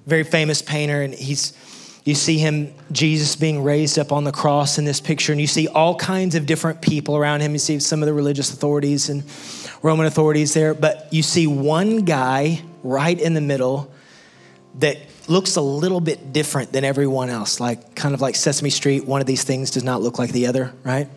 very 0.06 0.24
famous 0.24 0.62
painter, 0.62 1.02
and 1.02 1.14
he's 1.14 1.52
you 2.04 2.14
see 2.14 2.38
him, 2.38 2.74
Jesus 2.90 3.36
being 3.36 3.62
raised 3.62 3.98
up 3.98 4.10
on 4.10 4.24
the 4.24 4.32
cross 4.32 4.78
in 4.78 4.84
this 4.84 5.00
picture, 5.00 5.32
and 5.32 5.40
you 5.40 5.46
see 5.46 5.68
all 5.68 5.94
kinds 5.94 6.34
of 6.34 6.46
different 6.46 6.82
people 6.82 7.16
around 7.16 7.42
him. 7.42 7.52
You 7.52 7.58
see 7.58 7.78
some 7.78 8.02
of 8.02 8.06
the 8.06 8.12
religious 8.12 8.52
authorities 8.52 9.08
and 9.08 9.22
Roman 9.82 10.06
authorities 10.06 10.52
there, 10.54 10.74
but 10.74 11.08
you 11.12 11.22
see 11.22 11.46
one 11.46 11.98
guy 11.98 12.62
right 12.82 13.20
in 13.20 13.34
the 13.34 13.40
middle 13.40 13.92
that 14.76 14.98
looks 15.28 15.54
a 15.56 15.60
little 15.60 16.00
bit 16.00 16.32
different 16.32 16.72
than 16.72 16.84
everyone 16.84 17.30
else, 17.30 17.60
like 17.60 17.94
kind 17.94 18.14
of 18.14 18.20
like 18.20 18.34
Sesame 18.34 18.70
Street. 18.70 19.06
One 19.06 19.20
of 19.20 19.26
these 19.26 19.44
things 19.44 19.70
does 19.70 19.84
not 19.84 20.02
look 20.02 20.18
like 20.18 20.32
the 20.32 20.48
other, 20.48 20.72
right? 20.82 21.08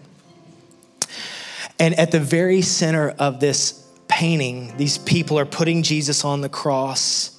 And 1.80 1.98
at 1.98 2.12
the 2.12 2.19
very 2.19 2.62
center 2.62 3.10
of 3.10 3.39
this 3.39 3.89
painting, 4.08 4.78
these 4.78 5.00
people 5.00 5.39
are 5.39 5.45
putting 5.45 5.82
Jesus 5.82 6.24
on 6.24 6.41
the 6.41 6.50
cross 6.50 7.35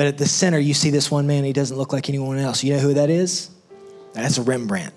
but 0.00 0.06
at 0.06 0.16
the 0.16 0.24
center, 0.24 0.58
you 0.58 0.72
see 0.72 0.88
this 0.88 1.10
one 1.10 1.26
man, 1.26 1.44
he 1.44 1.52
doesn't 1.52 1.76
look 1.76 1.92
like 1.92 2.08
anyone 2.08 2.38
else. 2.38 2.64
You 2.64 2.72
know 2.72 2.78
who 2.78 2.94
that 2.94 3.10
is? 3.10 3.50
That's 4.14 4.38
a 4.38 4.42
Rembrandt. 4.42 4.94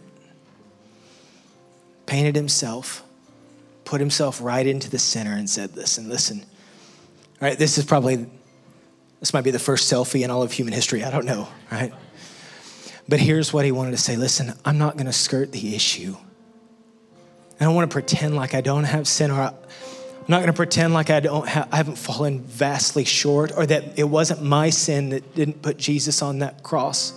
Painted 2.05 2.37
himself, 2.37 3.03
put 3.83 3.99
himself 3.99 4.41
right 4.41 4.65
into 4.65 4.89
the 4.89 4.97
center 4.97 5.33
and 5.33 5.49
said, 5.49 5.75
Listen, 5.75 6.07
listen. 6.07 6.39
All 6.39 7.49
right, 7.49 7.57
this 7.57 7.77
is 7.77 7.83
probably, 7.83 8.27
this 9.19 9.33
might 9.33 9.43
be 9.43 9.51
the 9.51 9.59
first 9.59 9.91
selfie 9.91 10.23
in 10.23 10.31
all 10.31 10.41
of 10.41 10.53
human 10.53 10.73
history. 10.73 11.03
I 11.03 11.11
don't 11.11 11.25
know, 11.25 11.49
right? 11.69 11.91
But 13.09 13.19
here's 13.19 13.51
what 13.51 13.65
he 13.65 13.73
wanted 13.73 13.91
to 13.91 13.97
say 13.97 14.15
Listen, 14.15 14.53
I'm 14.63 14.77
not 14.77 14.93
going 14.93 15.07
to 15.07 15.11
skirt 15.11 15.51
the 15.51 15.75
issue. 15.75 16.15
I 17.59 17.65
don't 17.65 17.75
want 17.75 17.91
to 17.91 17.93
pretend 17.93 18.37
like 18.37 18.53
I 18.53 18.61
don't 18.61 18.85
have 18.85 19.05
sin 19.05 19.31
or 19.31 19.53
I'm 20.23 20.31
not 20.31 20.37
going 20.37 20.47
to 20.47 20.53
pretend 20.53 20.93
like 20.93 21.09
I 21.09 21.19
don't 21.19 21.45
ha- 21.45 21.67
I 21.69 21.75
haven't 21.75 21.97
fallen 21.97 22.39
vastly 22.39 23.03
short 23.03 23.51
or 23.57 23.65
that 23.65 23.99
it 23.99 24.05
wasn't 24.05 24.41
my 24.41 24.69
sin 24.69 25.09
that 25.09 25.35
didn't 25.35 25.61
put 25.61 25.77
Jesus 25.77 26.21
on 26.21 26.39
that 26.39 26.63
cross. 26.63 27.11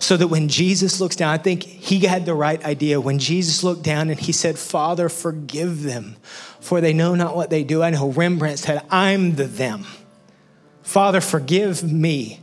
So 0.00 0.18
that 0.18 0.28
when 0.28 0.48
Jesus 0.48 1.00
looks 1.00 1.16
down, 1.16 1.32
I 1.32 1.38
think 1.38 1.62
he 1.62 2.00
had 2.00 2.26
the 2.26 2.34
right 2.34 2.62
idea. 2.62 3.00
When 3.00 3.18
Jesus 3.18 3.64
looked 3.64 3.82
down 3.82 4.10
and 4.10 4.20
he 4.20 4.32
said, 4.32 4.58
Father, 4.58 5.08
forgive 5.08 5.82
them, 5.82 6.16
for 6.60 6.82
they 6.82 6.92
know 6.92 7.14
not 7.14 7.34
what 7.34 7.48
they 7.48 7.64
do. 7.64 7.82
I 7.82 7.88
know 7.88 8.10
Rembrandt 8.10 8.58
said, 8.58 8.84
I'm 8.90 9.36
the 9.36 9.44
them. 9.44 9.86
Father, 10.82 11.22
forgive 11.22 11.82
me 11.82 12.40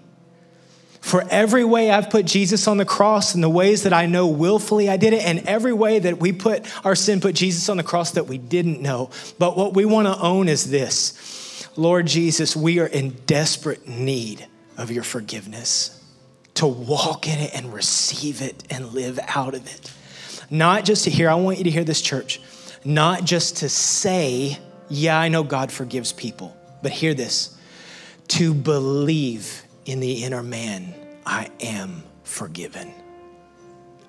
for 1.03 1.25
every 1.29 1.65
way 1.65 1.91
I've 1.91 2.09
put 2.09 2.25
Jesus 2.25 2.65
on 2.65 2.77
the 2.77 2.85
cross 2.85 3.35
and 3.35 3.43
the 3.43 3.49
ways 3.49 3.83
that 3.83 3.91
I 3.91 4.05
know 4.05 4.25
willfully 4.27 4.89
I 4.89 4.95
did 4.95 5.11
it, 5.11 5.21
and 5.21 5.39
every 5.39 5.73
way 5.73 5.99
that 5.99 6.17
we 6.17 6.31
put 6.31 6.65
our 6.85 6.95
sin, 6.95 7.19
put 7.19 7.35
Jesus 7.35 7.67
on 7.67 7.75
the 7.75 7.83
cross 7.83 8.11
that 8.11 8.27
we 8.27 8.37
didn't 8.37 8.81
know. 8.81 9.09
But 9.37 9.57
what 9.57 9.73
we 9.73 9.83
want 9.83 10.07
to 10.07 10.17
own 10.17 10.47
is 10.47 10.71
this. 10.71 11.67
Lord 11.75 12.07
Jesus, 12.07 12.55
we 12.55 12.79
are 12.79 12.87
in 12.87 13.09
desperate 13.25 13.85
need 13.85 14.47
of 14.77 14.91
your 14.91 15.03
forgiveness. 15.03 16.01
To 16.55 16.67
walk 16.67 17.27
in 17.27 17.37
it 17.37 17.53
and 17.53 17.73
receive 17.73 18.41
it 18.41 18.63
and 18.69 18.93
live 18.93 19.19
out 19.27 19.55
of 19.55 19.67
it. 19.67 19.91
Not 20.49 20.85
just 20.85 21.03
to 21.03 21.09
hear, 21.09 21.29
I 21.29 21.35
want 21.35 21.57
you 21.57 21.65
to 21.65 21.71
hear 21.71 21.83
this, 21.83 22.01
church, 22.01 22.39
not 22.85 23.25
just 23.25 23.57
to 23.57 23.67
say, 23.67 24.57
yeah, 24.87 25.19
I 25.19 25.27
know 25.27 25.43
God 25.43 25.69
forgives 25.69 26.13
people, 26.13 26.55
but 26.81 26.93
hear 26.93 27.13
this. 27.13 27.57
To 28.29 28.53
believe 28.53 29.62
in 29.85 29.99
the 29.99 30.23
inner 30.23 30.43
man, 30.43 30.93
I 31.25 31.49
am 31.59 32.03
forgiven. 32.23 32.93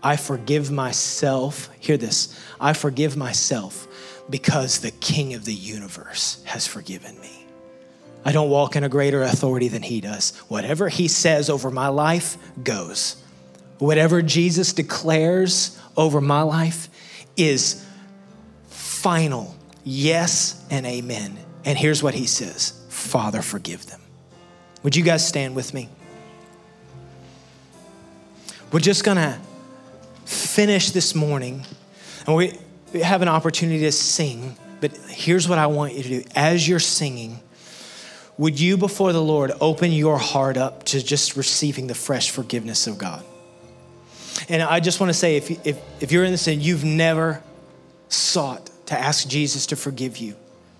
I 0.02 0.16
forgive 0.16 0.70
myself. 0.70 1.70
Hear 1.80 1.96
this 1.96 2.38
I 2.60 2.72
forgive 2.74 3.16
myself 3.16 3.88
because 4.28 4.80
the 4.80 4.90
King 4.90 5.34
of 5.34 5.44
the 5.44 5.54
universe 5.54 6.42
has 6.44 6.66
forgiven 6.66 7.18
me. 7.20 7.46
I 8.24 8.32
don't 8.32 8.48
walk 8.48 8.74
in 8.76 8.84
a 8.84 8.88
greater 8.88 9.22
authority 9.22 9.68
than 9.68 9.82
he 9.82 10.00
does. 10.00 10.36
Whatever 10.48 10.88
he 10.88 11.08
says 11.08 11.50
over 11.50 11.70
my 11.70 11.88
life 11.88 12.38
goes. 12.62 13.22
Whatever 13.78 14.22
Jesus 14.22 14.72
declares 14.72 15.78
over 15.96 16.20
my 16.20 16.42
life 16.42 16.88
is 17.36 17.84
final 18.68 19.54
yes 19.84 20.64
and 20.70 20.86
amen. 20.86 21.38
And 21.64 21.78
here's 21.78 22.02
what 22.02 22.14
he 22.14 22.26
says 22.26 22.72
Father, 22.88 23.42
forgive 23.42 23.86
them. 23.86 24.00
Would 24.84 24.94
you 24.94 25.02
guys 25.02 25.26
stand 25.26 25.56
with 25.56 25.72
me? 25.72 25.88
We're 28.70 28.80
just 28.80 29.02
going 29.02 29.16
to 29.16 29.38
finish 30.26 30.90
this 30.90 31.14
morning, 31.14 31.64
and 32.26 32.36
we 32.36 32.58
have 33.02 33.22
an 33.22 33.28
opportunity 33.28 33.80
to 33.80 33.92
sing. 33.92 34.56
But 34.80 34.94
here's 35.08 35.48
what 35.48 35.58
I 35.58 35.68
want 35.68 35.94
you 35.94 36.02
to 36.02 36.08
do 36.08 36.24
as 36.34 36.68
you're 36.68 36.80
singing, 36.80 37.40
would 38.36 38.60
you, 38.60 38.76
before 38.76 39.14
the 39.14 39.22
Lord, 39.22 39.52
open 39.58 39.90
your 39.90 40.18
heart 40.18 40.58
up 40.58 40.84
to 40.86 41.02
just 41.02 41.34
receiving 41.34 41.86
the 41.86 41.94
fresh 41.94 42.30
forgiveness 42.30 42.86
of 42.86 42.98
God? 42.98 43.24
And 44.50 44.62
I 44.62 44.80
just 44.80 45.00
want 45.00 45.08
to 45.08 45.14
say 45.14 45.36
if, 45.36 45.66
if, 45.66 45.80
if 46.00 46.12
you're 46.12 46.24
in 46.24 46.32
this 46.32 46.46
and 46.46 46.60
you've 46.60 46.84
never 46.84 47.42
sought 48.10 48.68
to 48.86 48.98
ask 48.98 49.26
Jesus 49.28 49.64
to 49.66 49.76
forgive 49.76 50.18
you, 50.18 50.36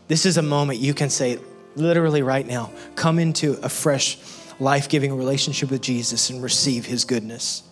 this 0.09 0.27
is 0.27 0.37
a 0.37 0.43
moment 0.43 0.79
you 0.81 0.93
can 0.93 1.09
say, 1.09 1.39
literally 1.77 2.23
right 2.23 2.47
now, 2.47 2.71
come 2.95 3.19
into 3.19 3.59
a 3.63 3.69
fresh, 3.69 4.19
life 4.61 4.89
giving 4.89 5.17
relationship 5.17 5.71
with 5.71 5.83
Jesus 5.83 6.31
and 6.31 6.43
receive 6.43 6.87
his 6.87 7.05
goodness. 7.05 7.63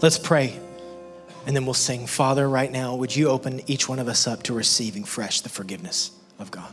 Let's 0.00 0.18
pray, 0.18 0.58
and 1.46 1.54
then 1.54 1.64
we'll 1.64 1.74
sing. 1.74 2.06
Father, 2.06 2.48
right 2.48 2.70
now, 2.70 2.94
would 2.96 3.14
you 3.14 3.28
open 3.28 3.60
each 3.66 3.88
one 3.88 3.98
of 3.98 4.08
us 4.08 4.26
up 4.26 4.42
to 4.44 4.54
receiving 4.54 5.04
fresh 5.04 5.40
the 5.40 5.48
forgiveness 5.48 6.10
of 6.38 6.50
God? 6.50 6.72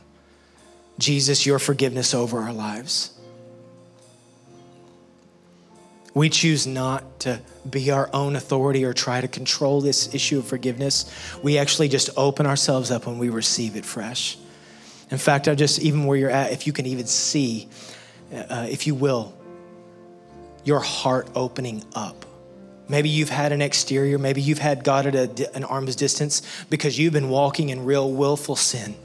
Jesus, 0.99 1.45
your 1.45 1.59
forgiveness 1.59 2.13
over 2.13 2.39
our 2.39 2.53
lives. 2.53 3.13
We 6.13 6.29
choose 6.29 6.65
not 6.65 7.19
to 7.19 7.41
be 7.69 7.91
our 7.91 8.09
own 8.11 8.35
authority 8.35 8.83
or 8.83 8.93
try 8.93 9.21
to 9.21 9.27
control 9.27 9.81
this 9.81 10.15
issue 10.15 10.39
of 10.39 10.47
forgiveness. 10.47 11.11
We 11.43 11.59
actually 11.59 11.89
just 11.89 12.09
open 12.17 12.47
ourselves 12.47 12.89
up 12.89 13.05
when 13.05 13.19
we 13.19 13.29
receive 13.29 13.75
it 13.75 13.85
fresh. 13.85 14.37
In 15.09 15.17
fact, 15.17 15.47
I 15.47 15.55
just, 15.55 15.79
even 15.79 16.05
where 16.05 16.17
you're 16.17 16.29
at, 16.29 16.51
if 16.51 16.67
you 16.67 16.73
can 16.73 16.85
even 16.85 17.05
see, 17.07 17.69
uh, 18.33 18.67
if 18.69 18.87
you 18.87 18.95
will, 18.95 19.33
your 20.63 20.79
heart 20.79 21.29
opening 21.33 21.83
up. 21.95 22.25
Maybe 22.89 23.09
you've 23.09 23.29
had 23.29 23.51
an 23.51 23.61
exterior, 23.61 24.17
maybe 24.17 24.41
you've 24.41 24.59
had 24.59 24.83
God 24.83 25.07
at 25.07 25.15
a, 25.15 25.55
an 25.55 25.63
arm's 25.63 25.95
distance 25.95 26.41
because 26.69 26.97
you've 26.97 27.13
been 27.13 27.29
walking 27.29 27.69
in 27.69 27.85
real 27.85 28.11
willful 28.11 28.55
sin. 28.55 28.95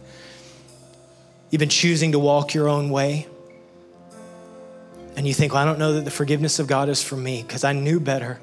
You've 1.51 1.61
been 1.61 1.69
choosing 1.69 2.13
to 2.13 2.19
walk 2.19 2.55
your 2.55 2.69
own 2.69 2.91
way. 2.91 3.27
And 5.17 5.29
you 5.29 5.35
think, 5.35 5.53
well, 5.53 5.63
I 5.63 5.67
don't 5.67 5.79
know 5.79 5.95
that 5.95 6.05
the 6.05 6.11
forgiveness 6.11 6.59
of 6.59 6.67
God 6.67 6.89
is 6.89 7.03
for 7.03 7.17
me 7.17 7.43
because 7.43 7.65
I 7.65 7.73
knew 7.73 8.01
better. 8.01 8.41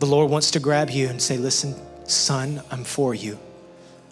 The 0.00 0.06
Lord 0.06 0.30
wants 0.30 0.50
to 0.52 0.60
grab 0.60 0.90
you 0.90 1.08
and 1.08 1.22
say, 1.22 1.36
listen, 1.36 1.74
son, 2.08 2.62
I'm 2.70 2.84
for 2.84 3.14
you. 3.14 3.38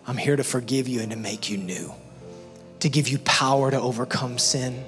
I'm 0.09 0.17
here 0.17 0.37
to 0.37 0.43
forgive 0.43 0.89
you 0.89 1.01
and 1.01 1.11
to 1.13 1.19
make 1.19 1.51
you 1.51 1.59
new, 1.59 1.93
to 2.81 2.89
give 2.89 3.09
you 3.09 3.19
power 3.19 3.71
to 3.71 3.79
overcome 3.79 4.39
sin. 4.39 4.85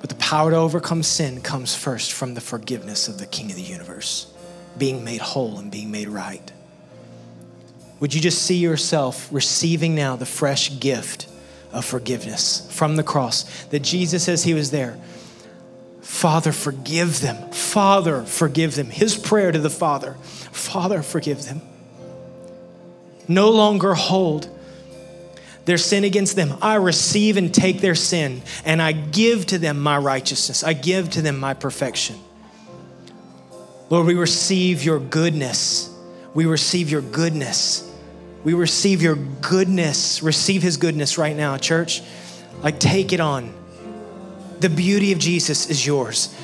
But 0.00 0.08
the 0.08 0.16
power 0.16 0.50
to 0.50 0.56
overcome 0.56 1.02
sin 1.02 1.42
comes 1.42 1.76
first 1.76 2.12
from 2.12 2.32
the 2.32 2.40
forgiveness 2.40 3.08
of 3.08 3.18
the 3.18 3.26
King 3.26 3.50
of 3.50 3.56
the 3.56 3.62
universe, 3.62 4.32
being 4.78 5.04
made 5.04 5.20
whole 5.20 5.58
and 5.58 5.70
being 5.70 5.90
made 5.90 6.08
right. 6.08 6.50
Would 8.00 8.14
you 8.14 8.22
just 8.22 8.42
see 8.42 8.56
yourself 8.56 9.28
receiving 9.30 9.94
now 9.94 10.16
the 10.16 10.24
fresh 10.24 10.80
gift 10.80 11.28
of 11.72 11.84
forgiveness 11.84 12.66
from 12.70 12.96
the 12.96 13.02
cross 13.02 13.64
that 13.64 13.80
Jesus 13.80 14.24
says 14.24 14.42
he 14.42 14.54
was 14.54 14.70
there? 14.70 14.98
Father, 16.00 16.52
forgive 16.52 17.20
them. 17.20 17.52
Father, 17.52 18.24
forgive 18.24 18.76
them. 18.76 18.86
His 18.86 19.16
prayer 19.18 19.52
to 19.52 19.58
the 19.58 19.70
Father 19.70 20.14
Father, 20.52 21.02
forgive 21.02 21.44
them. 21.44 21.62
No 23.28 23.50
longer 23.50 23.94
hold 23.94 24.48
their 25.64 25.78
sin 25.78 26.04
against 26.04 26.36
them. 26.36 26.56
I 26.60 26.74
receive 26.74 27.36
and 27.36 27.52
take 27.54 27.80
their 27.80 27.94
sin, 27.94 28.42
and 28.64 28.82
I 28.82 28.92
give 28.92 29.46
to 29.46 29.58
them 29.58 29.80
my 29.80 29.98
righteousness. 29.98 30.64
I 30.64 30.72
give 30.72 31.10
to 31.10 31.22
them 31.22 31.38
my 31.38 31.54
perfection. 31.54 32.16
Lord, 33.88 34.06
we 34.06 34.14
receive 34.14 34.84
your 34.84 34.98
goodness. 34.98 35.94
We 36.34 36.46
receive 36.46 36.90
your 36.90 37.02
goodness. 37.02 37.88
We 38.42 38.54
receive 38.54 39.02
your 39.02 39.16
goodness. 39.16 40.22
Receive 40.22 40.62
his 40.62 40.76
goodness 40.76 41.18
right 41.18 41.36
now, 41.36 41.56
church. 41.56 42.02
Like, 42.62 42.80
take 42.80 43.12
it 43.12 43.20
on. 43.20 43.52
The 44.60 44.68
beauty 44.68 45.12
of 45.12 45.18
Jesus 45.18 45.70
is 45.70 45.86
yours, 45.86 46.34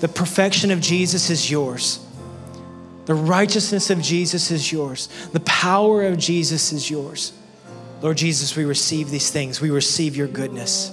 the 0.00 0.08
perfection 0.08 0.70
of 0.70 0.80
Jesus 0.80 1.30
is 1.30 1.50
yours. 1.50 2.03
The 3.06 3.14
righteousness 3.14 3.90
of 3.90 4.00
Jesus 4.00 4.50
is 4.50 4.72
yours. 4.72 5.08
The 5.32 5.40
power 5.40 6.04
of 6.04 6.18
Jesus 6.18 6.72
is 6.72 6.90
yours. 6.90 7.32
Lord 8.00 8.16
Jesus, 8.16 8.56
we 8.56 8.64
receive 8.64 9.10
these 9.10 9.30
things. 9.30 9.60
We 9.60 9.70
receive 9.70 10.16
your 10.16 10.28
goodness. 10.28 10.90